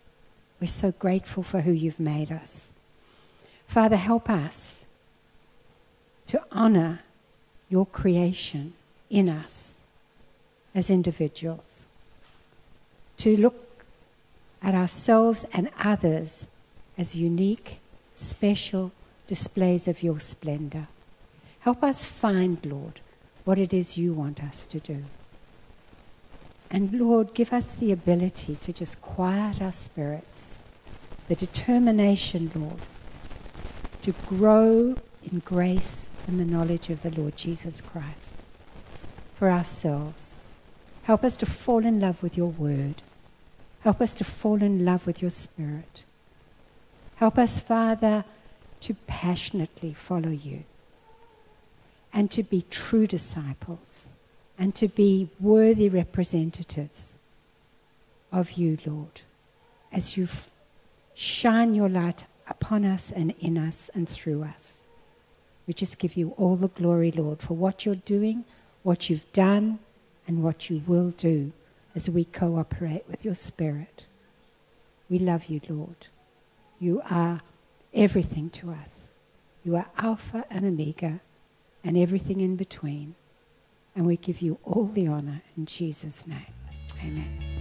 We're 0.62 0.68
so 0.68 0.94
grateful 0.94 1.44
for 1.44 1.62
who 1.62 1.72
you've 1.74 2.00
made 2.00 2.32
us. 2.32 2.72
Father, 3.68 3.98
help 3.98 4.30
us 4.30 4.86
to 6.28 6.42
honor 6.50 7.02
your 7.70 7.86
creation 7.86 8.74
in 9.10 9.30
us 9.30 9.80
as 10.74 10.90
individuals, 10.90 11.88
to 13.18 13.38
look 13.38 13.86
at 14.62 14.76
ourselves 14.76 15.46
and 15.54 15.70
others 15.80 16.48
as 16.98 17.16
unique, 17.16 17.80
special 18.14 18.92
displays 19.28 19.88
of 19.88 20.04
your 20.04 20.20
splendor. 20.20 20.88
Help 21.60 21.84
us 21.84 22.06
find, 22.06 22.64
Lord, 22.66 23.00
what 23.46 23.58
it 23.58 23.74
is 23.74 23.98
you 23.98 24.14
want 24.14 24.44
us 24.44 24.66
to 24.68 24.80
do. 24.80 25.06
And 26.70 26.92
Lord, 27.00 27.34
give 27.34 27.54
us 27.54 27.76
the 27.76 27.92
ability 27.92 28.56
to 28.58 28.74
just 28.74 29.02
quiet 29.02 29.62
our 29.62 29.72
spirits, 29.72 30.62
the 31.28 31.36
determination, 31.36 32.52
Lord, 32.54 32.82
to 34.02 34.12
grow 34.28 34.96
in 35.32 35.40
grace 35.40 36.10
and 36.28 36.40
the 36.40 36.46
knowledge 36.46 36.90
of 36.90 37.02
the 37.02 37.12
Lord 37.12 37.36
Jesus 37.36 37.82
Christ 37.82 38.36
for 39.36 39.50
ourselves. 39.50 40.36
Help 41.04 41.24
us 41.24 41.38
to 41.38 41.46
fall 41.46 41.86
in 41.86 42.00
love 42.00 42.22
with 42.24 42.38
your 42.38 42.50
word. 42.50 43.02
Help 43.82 44.02
us 44.02 44.16
to 44.16 44.24
fall 44.24 44.62
in 44.62 44.84
love 44.84 45.06
with 45.06 45.22
your 45.22 45.30
spirit. 45.30 46.06
Help 47.18 47.38
us, 47.38 47.60
Father, 47.60 48.26
to 48.82 48.94
passionately 49.08 49.94
follow 49.94 50.30
you 50.30 50.64
and 52.14 52.32
to 52.32 52.44
be 52.44 52.66
true 52.70 53.06
disciples 53.06 54.10
and 54.58 54.74
to 54.76 54.88
be 54.88 55.30
worthy 55.40 55.90
representatives 55.90 57.18
of 58.32 58.54
you, 58.54 58.78
Lord, 58.86 59.22
as 59.92 60.18
you 60.18 60.28
shine 61.14 61.76
your 61.76 61.90
light 61.90 62.26
upon 62.48 62.86
us 62.86 63.12
and 63.12 63.34
in 63.40 63.58
us 63.58 63.90
and 63.94 64.08
through 64.08 64.44
us. 64.44 64.85
We 65.68 65.74
just 65.74 65.98
give 65.98 66.16
you 66.16 66.34
all 66.38 66.56
the 66.56 66.68
glory, 66.68 67.12
Lord, 67.12 67.42
for 67.42 67.56
what 67.56 67.86
you're 67.86 67.96
doing, 67.96 68.46
what 68.84 69.10
you've 69.10 69.32
done, 69.34 69.80
and 70.28 70.44
what 70.44 70.70
you 70.70 70.82
will 70.86 71.12
do 71.12 71.52
as 71.96 72.10
we 72.10 72.26
cooperate 72.26 73.04
with 73.08 73.24
your 73.24 73.36
Spirit. 73.36 74.08
We 75.10 75.20
love 75.20 75.46
you, 75.46 75.62
Lord. 75.70 76.08
You 76.80 77.02
are 77.10 77.42
everything 77.94 78.50
to 78.52 78.72
us. 78.72 79.12
You 79.64 79.76
are 79.76 79.88
Alpha 79.98 80.46
and 80.50 80.66
Omega 80.66 81.22
and 81.84 81.98
everything 81.98 82.42
in 82.42 82.56
between. 82.56 83.16
And 83.96 84.06
we 84.06 84.18
give 84.18 84.42
you 84.42 84.60
all 84.64 84.86
the 84.86 85.08
honor 85.08 85.42
in 85.56 85.66
Jesus' 85.66 86.28
name. 86.28 86.46
Amen. 87.02 87.55